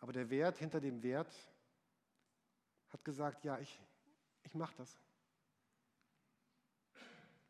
Aber 0.00 0.12
der 0.12 0.28
Wert 0.28 0.58
hinter 0.58 0.82
dem 0.82 1.02
Wert 1.02 1.32
hat 2.90 3.02
gesagt, 3.06 3.42
ja, 3.42 3.58
ich, 3.58 3.80
ich 4.42 4.54
mache 4.54 4.74
das. 4.76 5.00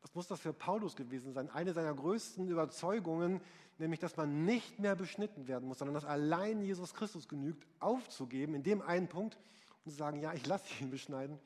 Was 0.03 0.15
muss 0.15 0.29
das 0.29 0.41
für 0.41 0.53
Paulus 0.53 0.97
gewesen 0.97 1.33
sein? 1.33 1.51
Eine 1.51 1.73
seiner 1.73 1.95
größten 1.95 2.49
Überzeugungen, 2.49 3.41
nämlich, 3.79 4.01
dass 4.01 4.17
man 4.17 4.45
nicht 4.45 4.79
mehr 4.79 4.97
beschnitten 4.97 5.47
werden 5.47 5.69
muss, 5.69 5.79
sondern 5.79 5.95
dass 5.95 6.05
allein 6.05 6.63
Jesus 6.63 6.95
Christus 6.95 7.29
genügt, 7.29 7.67
aufzugeben 7.81 8.55
in 8.55 8.63
dem 8.63 8.83
einen 8.83 9.09
Punkt 9.09 9.39
und 9.85 9.93
zu 9.93 9.97
sagen, 9.97 10.21
ja, 10.21 10.33
ich 10.33 10.47
lasse 10.47 10.67
ihn 10.81 10.91
beschneiden. 10.91 11.39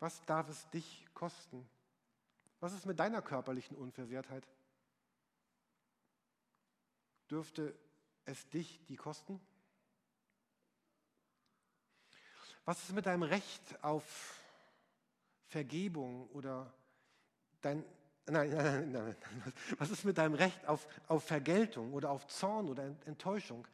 Was 0.00 0.20
darf 0.22 0.48
es 0.48 0.68
dich 0.70 1.06
kosten? 1.14 1.68
Was 2.58 2.72
ist 2.72 2.86
mit 2.86 2.98
deiner 2.98 3.22
körperlichen 3.22 3.76
Unversehrtheit? 3.76 4.48
Dürfte 7.30 7.76
es 8.24 8.48
dich 8.50 8.84
die 8.86 8.96
kosten? 8.96 9.40
Was 12.64 12.82
ist 12.84 12.92
mit 12.92 13.06
deinem 13.06 13.22
Recht 13.22 13.82
auf 13.82 14.40
Vergebung 15.46 16.28
oder 16.30 16.72
dein, 17.62 17.84
nein, 18.26 18.50
nein, 18.50 18.92
nein, 18.92 18.92
nein, 18.92 19.16
was 19.78 19.90
ist 19.90 20.04
mit 20.04 20.18
deinem 20.18 20.34
Recht 20.34 20.66
auf, 20.66 20.86
auf 21.08 21.24
Vergeltung 21.24 21.92
oder 21.92 22.10
auf 22.10 22.26
Zorn 22.26 22.68
oder 22.68 22.94
Enttäuschung? 23.06 23.66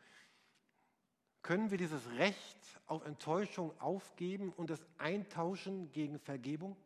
Können 1.43 1.71
wir 1.71 1.79
dieses 1.79 2.09
Recht 2.13 2.59
auf 2.87 3.05
Enttäuschung 3.05 3.73
aufgeben 3.81 4.53
und 4.57 4.71
es 4.71 4.85
eintauschen 4.99 5.91
gegen 5.93 6.19
Vergebung? 6.19 6.77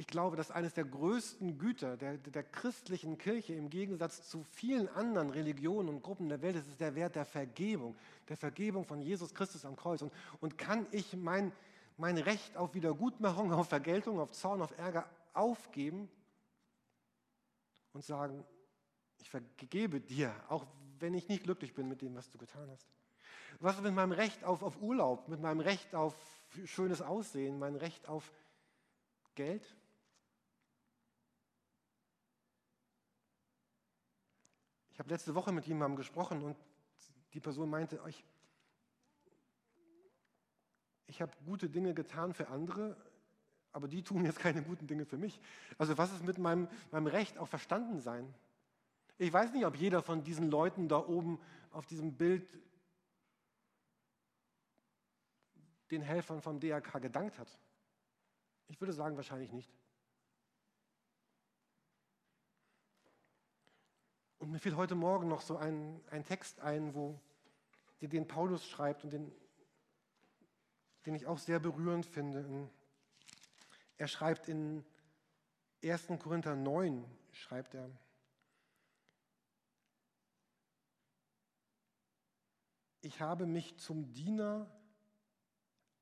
ich 0.00 0.06
glaube, 0.06 0.36
dass 0.36 0.52
eines 0.52 0.74
der 0.74 0.84
größten 0.84 1.58
Güter 1.58 1.96
der, 1.96 2.18
der, 2.18 2.44
christlichen 2.44 3.18
Kirche 3.18 3.54
im 3.54 3.68
Gegensatz 3.68 4.28
zu 4.28 4.44
vielen 4.52 4.88
anderen 4.88 5.30
Religionen 5.30 5.88
und 5.88 6.04
Gruppen 6.04 6.28
der 6.28 6.40
Welt 6.40 6.54
ist, 6.54 6.68
ist 6.68 6.80
der 6.80 6.94
Wert 6.94 7.16
der 7.16 7.24
Vergebung, 7.24 7.96
der 8.28 8.36
Vergebung 8.36 8.84
von 8.84 9.02
Jesus 9.02 9.34
Christus 9.34 9.64
am 9.64 9.74
Kreuz. 9.74 10.00
Und, 10.00 10.12
und 10.40 10.56
kann 10.56 10.86
ich 10.92 11.16
mein, 11.16 11.50
mein 11.98 12.16
Recht 12.16 12.56
auf 12.56 12.74
Wiedergutmachung, 12.74 13.52
auf 13.52 13.68
Vergeltung, 13.68 14.20
auf 14.20 14.32
Zorn, 14.32 14.62
auf 14.62 14.76
Ärger 14.78 15.08
aufgeben 15.34 16.08
und 17.92 18.04
sagen, 18.04 18.44
ich 19.18 19.28
vergebe 19.28 20.00
dir, 20.00 20.32
auch 20.48 20.64
wenn 21.00 21.12
ich 21.14 21.28
nicht 21.28 21.42
glücklich 21.42 21.74
bin 21.74 21.88
mit 21.88 22.00
dem, 22.00 22.14
was 22.14 22.30
du 22.30 22.38
getan 22.38 22.70
hast. 22.70 22.88
Was 23.60 23.76
ist 23.76 23.82
mit 23.82 23.94
meinem 23.94 24.12
Recht 24.12 24.44
auf, 24.44 24.62
auf 24.62 24.80
Urlaub, 24.80 25.26
mit 25.28 25.40
meinem 25.40 25.60
Recht 25.60 25.94
auf 25.94 26.14
schönes 26.64 27.02
Aussehen, 27.02 27.58
mein 27.58 27.74
Recht 27.74 28.08
auf 28.08 28.32
Geld? 29.34 29.76
Ich 34.92 35.00
habe 35.00 35.10
letzte 35.10 35.34
Woche 35.34 35.50
mit 35.50 35.66
jemandem 35.66 35.96
gesprochen 35.96 36.42
und 36.42 36.56
die 37.32 37.40
Person 37.40 37.68
meinte, 37.68 38.00
ich, 38.08 38.24
ich 41.08 41.22
habe 41.22 41.32
gute 41.44 41.68
Dinge 41.68 41.94
getan 41.94 42.34
für 42.34 42.48
andere, 42.48 42.96
aber 43.72 43.88
die 43.88 44.02
tun 44.02 44.24
jetzt 44.24 44.38
keine 44.38 44.62
guten 44.62 44.86
Dinge 44.86 45.04
für 45.04 45.16
mich. 45.16 45.40
Also 45.78 45.98
was 45.98 46.12
ist 46.12 46.22
mit 46.22 46.38
meinem, 46.38 46.68
meinem 46.90 47.06
Recht 47.06 47.38
auf 47.38 47.48
Verstandensein? 47.48 48.32
Ich 49.16 49.32
weiß 49.32 49.52
nicht, 49.52 49.66
ob 49.66 49.74
jeder 49.74 50.02
von 50.02 50.22
diesen 50.22 50.50
Leuten 50.50 50.88
da 50.88 50.98
oben 50.98 51.40
auf 51.72 51.86
diesem 51.86 52.14
Bild 52.14 52.46
den 55.90 56.02
Helfern 56.02 56.42
vom 56.42 56.60
DRK 56.60 57.00
gedankt 57.00 57.38
hat. 57.38 57.58
Ich 58.68 58.80
würde 58.80 58.92
sagen, 58.92 59.16
wahrscheinlich 59.16 59.52
nicht. 59.52 59.72
Und 64.38 64.50
mir 64.50 64.58
fiel 64.58 64.76
heute 64.76 64.94
Morgen 64.94 65.26
noch 65.26 65.40
so 65.40 65.56
ein, 65.56 66.00
ein 66.10 66.24
Text 66.24 66.60
ein, 66.60 66.94
wo, 66.94 67.18
den 68.00 68.28
Paulus 68.28 68.68
schreibt 68.68 69.02
und 69.04 69.10
den, 69.10 69.32
den 71.06 71.14
ich 71.14 71.26
auch 71.26 71.38
sehr 71.38 71.60
berührend 71.60 72.06
finde. 72.06 72.68
Er 73.96 74.08
schreibt 74.08 74.48
in 74.48 74.84
1. 75.82 76.08
Korinther 76.18 76.56
9, 76.56 77.04
schreibt 77.32 77.74
er, 77.74 77.90
ich 83.00 83.20
habe 83.20 83.46
mich 83.46 83.78
zum 83.78 84.12
Diener 84.12 84.70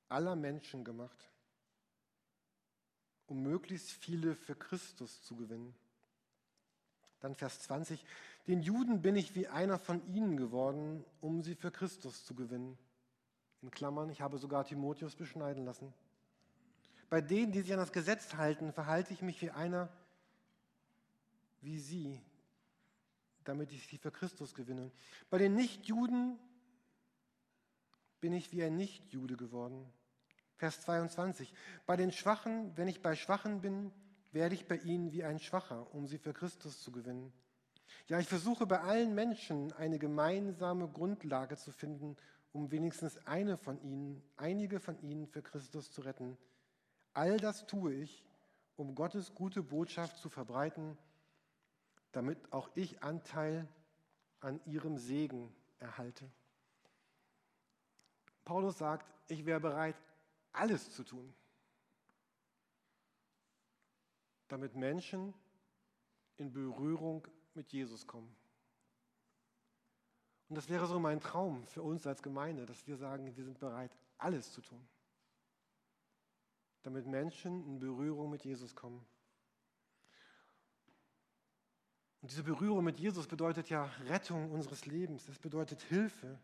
aller 0.08 0.36
Menschen 0.36 0.84
gemacht, 0.84 1.30
um 3.26 3.42
möglichst 3.42 3.90
viele 3.90 4.34
für 4.34 4.54
Christus 4.54 5.22
zu 5.22 5.36
gewinnen. 5.36 5.74
Dann 7.20 7.34
Vers 7.34 7.60
20. 7.62 8.04
Den 8.46 8.60
Juden 8.60 9.02
bin 9.02 9.16
ich 9.16 9.34
wie 9.34 9.48
einer 9.48 9.78
von 9.78 10.06
ihnen 10.14 10.36
geworden, 10.36 11.04
um 11.20 11.42
sie 11.42 11.54
für 11.54 11.70
Christus 11.70 12.24
zu 12.24 12.34
gewinnen. 12.34 12.78
In 13.66 13.72
Klammern, 13.72 14.10
ich 14.10 14.20
habe 14.20 14.38
sogar 14.38 14.64
Timotheus 14.64 15.16
beschneiden 15.16 15.64
lassen. 15.64 15.92
Bei 17.10 17.20
denen, 17.20 17.50
die 17.50 17.62
sich 17.62 17.72
an 17.72 17.80
das 17.80 17.90
Gesetz 17.90 18.34
halten, 18.34 18.72
verhalte 18.72 19.12
ich 19.12 19.22
mich 19.22 19.42
wie 19.42 19.50
einer 19.50 19.88
wie 21.62 21.80
sie, 21.80 22.22
damit 23.42 23.72
ich 23.72 23.88
sie 23.88 23.98
für 23.98 24.12
Christus 24.12 24.54
gewinne. 24.54 24.92
Bei 25.30 25.38
den 25.38 25.56
Nichtjuden 25.56 26.38
bin 28.20 28.32
ich 28.32 28.52
wie 28.52 28.62
ein 28.62 28.76
Nichtjude 28.76 29.36
geworden. 29.36 29.84
Vers 30.58 30.82
22. 30.82 31.52
Bei 31.86 31.96
den 31.96 32.12
Schwachen, 32.12 32.70
wenn 32.76 32.86
ich 32.86 33.02
bei 33.02 33.16
Schwachen 33.16 33.62
bin, 33.62 33.90
werde 34.30 34.54
ich 34.54 34.68
bei 34.68 34.76
ihnen 34.76 35.10
wie 35.10 35.24
ein 35.24 35.40
Schwacher, 35.40 35.92
um 35.92 36.06
sie 36.06 36.18
für 36.18 36.32
Christus 36.32 36.80
zu 36.80 36.92
gewinnen. 36.92 37.32
Ja, 38.06 38.20
ich 38.20 38.28
versuche 38.28 38.64
bei 38.64 38.80
allen 38.80 39.16
Menschen 39.16 39.72
eine 39.72 39.98
gemeinsame 39.98 40.86
Grundlage 40.86 41.56
zu 41.56 41.72
finden, 41.72 42.16
um 42.56 42.70
wenigstens 42.70 43.18
eine 43.26 43.58
von 43.58 43.78
ihnen, 43.82 44.22
einige 44.38 44.80
von 44.80 44.98
ihnen 45.02 45.26
für 45.26 45.42
Christus 45.42 45.92
zu 45.92 46.00
retten. 46.00 46.38
All 47.12 47.36
das 47.36 47.66
tue 47.66 47.92
ich, 47.92 48.24
um 48.76 48.94
Gottes 48.94 49.34
gute 49.34 49.62
Botschaft 49.62 50.16
zu 50.16 50.30
verbreiten, 50.30 50.96
damit 52.12 52.50
auch 52.54 52.70
ich 52.74 53.02
Anteil 53.02 53.68
an 54.40 54.58
ihrem 54.64 54.96
Segen 54.96 55.54
erhalte. 55.80 56.30
Paulus 58.46 58.78
sagt, 58.78 59.12
ich 59.28 59.44
wäre 59.44 59.60
bereit, 59.60 59.96
alles 60.52 60.90
zu 60.92 61.04
tun, 61.04 61.34
damit 64.48 64.74
Menschen 64.74 65.34
in 66.38 66.54
Berührung 66.54 67.28
mit 67.52 67.70
Jesus 67.74 68.06
kommen. 68.06 68.34
Und 70.48 70.56
das 70.56 70.68
wäre 70.68 70.86
so 70.86 71.00
mein 71.00 71.20
Traum 71.20 71.66
für 71.66 71.82
uns 71.82 72.06
als 72.06 72.22
Gemeinde, 72.22 72.66
dass 72.66 72.86
wir 72.86 72.96
sagen, 72.96 73.36
wir 73.36 73.44
sind 73.44 73.58
bereit, 73.58 73.90
alles 74.18 74.52
zu 74.52 74.60
tun, 74.60 74.86
damit 76.82 77.06
Menschen 77.06 77.66
in 77.66 77.78
Berührung 77.80 78.30
mit 78.30 78.44
Jesus 78.44 78.74
kommen. 78.74 79.04
Und 82.22 82.30
diese 82.30 82.44
Berührung 82.44 82.84
mit 82.84 82.98
Jesus 82.98 83.26
bedeutet 83.26 83.68
ja 83.70 83.84
Rettung 84.08 84.50
unseres 84.50 84.86
Lebens. 84.86 85.28
Es 85.28 85.38
bedeutet 85.38 85.82
Hilfe, 85.82 86.38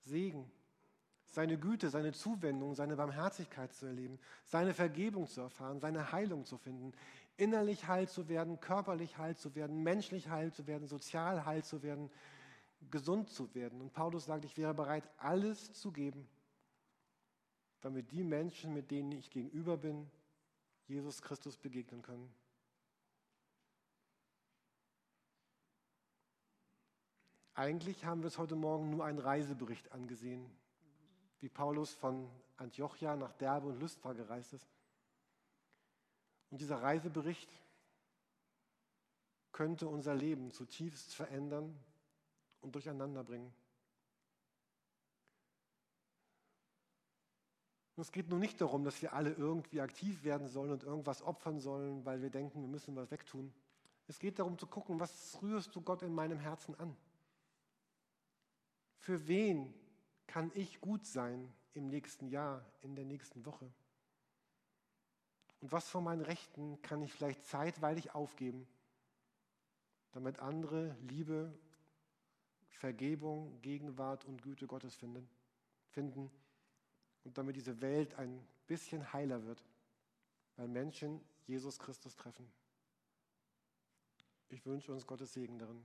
Segen, 0.00 0.50
seine 1.26 1.58
Güte, 1.58 1.88
seine 1.88 2.12
Zuwendung, 2.12 2.74
seine 2.74 2.96
Barmherzigkeit 2.96 3.72
zu 3.72 3.86
erleben, 3.86 4.18
seine 4.44 4.74
Vergebung 4.74 5.26
zu 5.26 5.40
erfahren, 5.40 5.80
seine 5.80 6.12
Heilung 6.12 6.44
zu 6.44 6.58
finden, 6.58 6.92
innerlich 7.36 7.88
heil 7.88 8.08
zu 8.08 8.28
werden, 8.28 8.60
körperlich 8.60 9.18
heil 9.18 9.36
zu 9.36 9.54
werden, 9.54 9.82
menschlich 9.82 10.28
heil 10.28 10.52
zu 10.52 10.66
werden, 10.66 10.86
sozial 10.86 11.44
heil 11.44 11.64
zu 11.64 11.82
werden, 11.82 12.10
gesund 12.90 13.30
zu 13.30 13.54
werden. 13.54 13.80
Und 13.80 13.92
Paulus 13.92 14.26
sagt, 14.26 14.44
ich 14.44 14.56
wäre 14.56 14.74
bereit, 14.74 15.08
alles 15.18 15.72
zu 15.72 15.92
geben, 15.92 16.28
damit 17.80 18.10
die 18.12 18.24
Menschen, 18.24 18.74
mit 18.74 18.90
denen 18.90 19.12
ich 19.12 19.30
gegenüber 19.30 19.76
bin, 19.76 20.10
Jesus 20.86 21.22
Christus 21.22 21.56
begegnen 21.56 22.02
können. 22.02 22.32
Eigentlich 27.54 28.04
haben 28.04 28.22
wir 28.22 28.28
es 28.28 28.38
heute 28.38 28.56
Morgen 28.56 28.90
nur 28.90 29.04
einen 29.04 29.18
Reisebericht 29.18 29.92
angesehen, 29.92 30.50
wie 31.40 31.48
Paulus 31.48 31.92
von 31.92 32.30
Antiochia 32.56 33.14
nach 33.16 33.32
Derbe 33.34 33.68
und 33.68 33.78
Lystra 33.78 34.12
gereist 34.14 34.54
ist. 34.54 34.66
Und 36.50 36.60
dieser 36.60 36.80
Reisebericht 36.82 37.50
könnte 39.52 39.86
unser 39.86 40.14
Leben 40.14 40.50
zutiefst 40.50 41.14
verändern 41.14 41.78
und 42.62 42.74
durcheinander 42.74 43.22
bringen. 43.22 43.52
Und 47.94 48.02
es 48.02 48.12
geht 48.12 48.30
nun 48.30 48.40
nicht 48.40 48.60
darum, 48.60 48.84
dass 48.84 49.02
wir 49.02 49.12
alle 49.12 49.32
irgendwie 49.32 49.80
aktiv 49.80 50.24
werden 50.24 50.48
sollen 50.48 50.72
und 50.72 50.82
irgendwas 50.82 51.22
opfern 51.22 51.60
sollen, 51.60 52.04
weil 52.06 52.22
wir 52.22 52.30
denken, 52.30 52.62
wir 52.62 52.68
müssen 52.68 52.96
was 52.96 53.10
wegtun. 53.10 53.52
Es 54.08 54.18
geht 54.18 54.38
darum 54.38 54.58
zu 54.58 54.66
gucken, 54.66 54.98
was 54.98 55.40
rührst 55.42 55.74
du 55.76 55.82
Gott 55.82 56.02
in 56.02 56.14
meinem 56.14 56.38
Herzen 56.38 56.74
an? 56.78 56.96
Für 58.98 59.26
wen 59.28 59.74
kann 60.26 60.50
ich 60.54 60.80
gut 60.80 61.06
sein 61.06 61.52
im 61.74 61.88
nächsten 61.88 62.28
Jahr, 62.28 62.64
in 62.80 62.94
der 62.94 63.04
nächsten 63.04 63.44
Woche? 63.44 63.70
Und 65.60 65.70
was 65.70 65.88
von 65.88 66.02
meinen 66.02 66.22
Rechten 66.22 66.80
kann 66.82 67.02
ich 67.02 67.12
vielleicht 67.12 67.44
zeitweilig 67.44 68.14
aufgeben, 68.14 68.66
damit 70.12 70.40
andere 70.40 70.96
Liebe 71.02 71.56
Vergebung, 72.72 73.60
Gegenwart 73.62 74.24
und 74.24 74.42
Güte 74.42 74.66
Gottes 74.66 74.94
finden, 74.94 75.28
finden 75.90 76.30
und 77.24 77.38
damit 77.38 77.56
diese 77.56 77.80
Welt 77.80 78.14
ein 78.14 78.46
bisschen 78.66 79.12
heiler 79.12 79.44
wird, 79.44 79.62
weil 80.56 80.68
Menschen 80.68 81.20
Jesus 81.46 81.78
Christus 81.78 82.16
treffen. 82.16 82.50
Ich 84.48 84.64
wünsche 84.66 84.92
uns 84.92 85.06
Gottes 85.06 85.32
Segen 85.32 85.58
darin. 85.58 85.82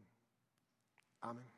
Amen. 1.22 1.57